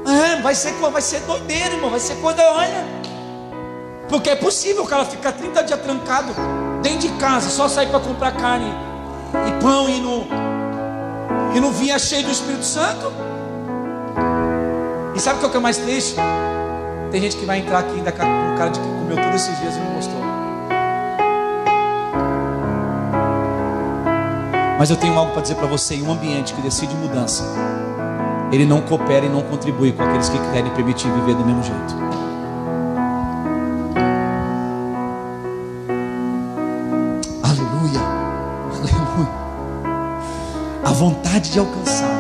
[0.07, 2.85] É, vai ser, vai ser doideira, irmão, vai ser coisa, olha.
[4.07, 6.35] Porque é possível o cara ficar 30 dias trancado
[6.83, 8.71] dentro de casa, só sair para comprar carne
[9.49, 10.50] e pão e não,
[11.55, 13.13] e não vinha cheio do Espírito Santo.
[15.15, 16.17] E sabe o que é o é mais triste?
[17.11, 19.77] Tem gente que vai entrar aqui ainda com cara de que comeu todos esses dias
[19.77, 20.21] e não mostrou.
[24.79, 27.45] Mas eu tenho algo para dizer para você: em um ambiente que decide mudança,
[28.53, 32.30] ele não coopera e não contribui com aqueles que querem permitir viver do mesmo jeito.
[41.01, 42.11] Vontade de alcançar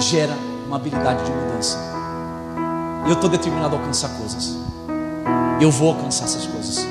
[0.00, 0.34] gera
[0.66, 1.78] uma habilidade de mudança.
[3.06, 4.56] Eu estou determinado a alcançar coisas.
[5.60, 6.84] Eu vou alcançar essas coisas.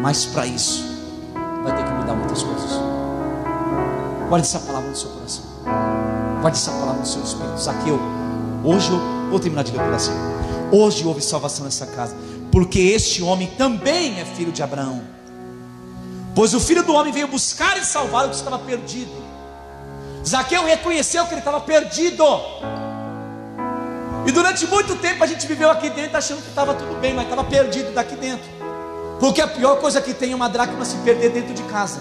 [0.00, 0.82] Mas para isso,
[1.62, 2.70] vai ter que mudar muitas coisas.
[4.30, 5.44] Guarde essa palavra no seu coração.
[6.40, 7.58] Guarde essa palavra no seu espírito.
[7.58, 8.00] Zaqueu,
[8.64, 10.14] hoje eu vou terminar de ler o coração.
[10.72, 12.16] Hoje houve salvação nessa casa,
[12.50, 15.02] porque este homem também é filho de Abraão.
[16.34, 19.22] Pois o filho do homem veio buscar e salvar o que estava perdido.
[20.26, 22.24] Zaqueu reconheceu que ele estava perdido.
[24.26, 27.24] E durante muito tempo a gente viveu aqui dentro achando que estava tudo bem, mas
[27.24, 28.50] estava perdido daqui dentro.
[29.20, 32.00] Porque a pior coisa que tem é uma dracma se perder dentro de casa.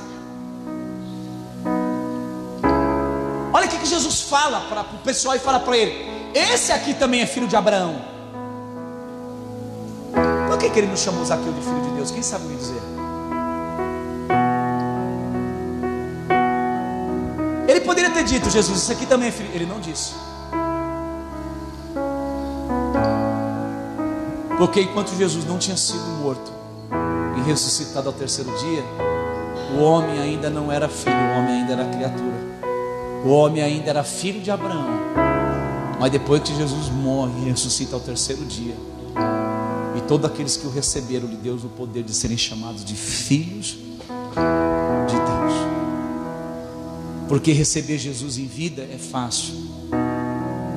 [3.54, 7.22] Olha o que, Jesus fala para o pessoal e fala para ele: Esse aqui também
[7.22, 8.02] é filho de Abraão.
[10.48, 12.10] Por que, que ele não chamou Zaqueu de filho de Deus?
[12.10, 12.93] Quem sabe me dizer?
[18.04, 19.50] Poderia ter dito, Jesus, isso aqui também é filho.
[19.54, 20.14] Ele não disse.
[24.58, 26.52] Porque enquanto Jesus não tinha sido morto,
[27.46, 28.84] ressuscitado ao terceiro dia,
[29.76, 32.54] o homem ainda não era filho, o homem ainda era criatura.
[33.26, 34.88] O homem ainda era filho de Abraão.
[36.00, 38.76] Mas depois que Jesus morre e ressuscita ao terceiro dia,
[39.96, 43.78] e todos aqueles que o receberam lhe deu o poder de serem chamados de filhos
[47.34, 49.56] Porque receber Jesus em vida é fácil.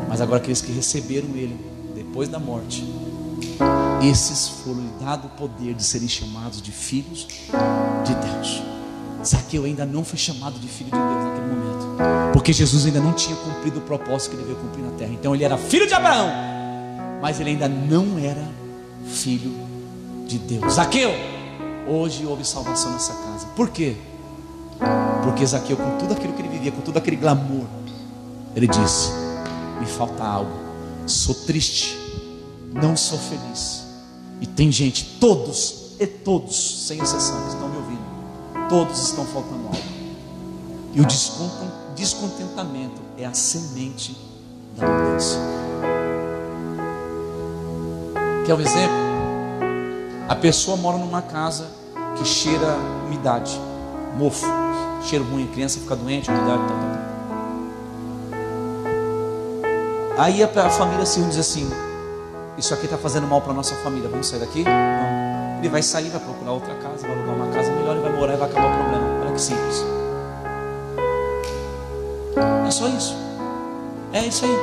[0.09, 1.55] Mas agora aqueles que receberam ele
[1.95, 2.83] depois da morte,
[4.03, 7.29] esses foram dado o poder de serem chamados de filhos
[8.07, 8.63] de Deus.
[9.23, 13.13] Zaqueu ainda não foi chamado de filho de Deus naquele momento, porque Jesus ainda não
[13.13, 15.13] tinha cumprido o propósito que ele veio cumprir na terra.
[15.13, 16.31] Então ele era filho de Abraão,
[17.21, 18.49] mas ele ainda não era
[19.05, 19.53] filho
[20.27, 20.73] de Deus.
[20.73, 21.11] Zaqueu,
[21.87, 23.47] hoje houve salvação nessa casa.
[23.49, 23.95] Por quê?
[25.23, 27.67] Porque Zaqueu, com tudo aquilo que com todo aquele glamour,
[28.55, 29.11] ele disse:
[29.81, 30.51] Me falta algo,
[31.07, 31.97] sou triste,
[32.73, 33.85] não sou feliz.
[34.41, 39.67] E tem gente, todos, e todos, sem exceção, que estão me ouvindo, todos estão faltando
[39.67, 39.79] algo.
[40.95, 44.17] E o descontentamento é a semente
[44.77, 45.39] da mudança.
[48.47, 48.97] Quer um exemplo?
[50.29, 51.69] A pessoa mora numa casa
[52.17, 53.61] que cheira umidade,
[54.17, 54.47] mofo,
[55.07, 57.07] cheiro ruim, criança fica doente, umidade, tal, tal, tal.
[60.19, 61.71] Aí a família se diz assim:
[62.57, 64.65] isso aqui está fazendo mal para nossa família, vamos sair daqui?
[64.65, 65.59] Não.
[65.59, 68.35] Ele vai sair, vai procurar outra casa, vai alugar uma casa melhor e vai morar
[68.35, 69.21] e vai acabar o problema.
[69.23, 69.85] Olha que simples.
[72.67, 73.17] É só isso.
[74.13, 74.57] É isso aí.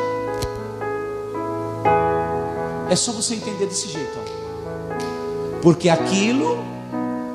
[2.90, 4.18] É só você entender desse jeito.
[4.18, 5.62] Ó.
[5.62, 6.64] Porque aquilo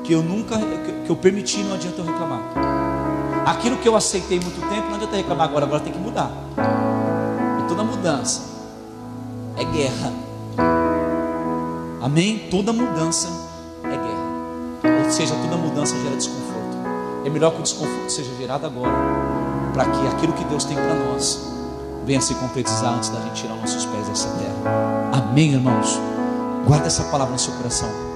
[0.03, 0.57] que eu nunca,
[1.05, 2.58] que eu permiti, não adianta eu reclamar.
[3.45, 6.31] Aquilo que eu aceitei muito tempo, não adianta reclamar agora, agora tem que mudar.
[7.59, 8.41] E toda mudança
[9.57, 10.13] é guerra.
[12.01, 12.47] Amém?
[12.49, 13.27] Toda mudança
[13.83, 15.03] é guerra.
[15.05, 16.77] Ou seja, toda mudança gera desconforto.
[17.25, 18.93] É melhor que o desconforto seja gerado agora,
[19.73, 21.49] para que aquilo que Deus tem para nós
[22.05, 25.11] venha se concretizar antes da gente tirar nossos pés dessa terra.
[25.13, 25.99] Amém, irmãos?
[26.65, 28.08] Guarda essa palavra no seu coração.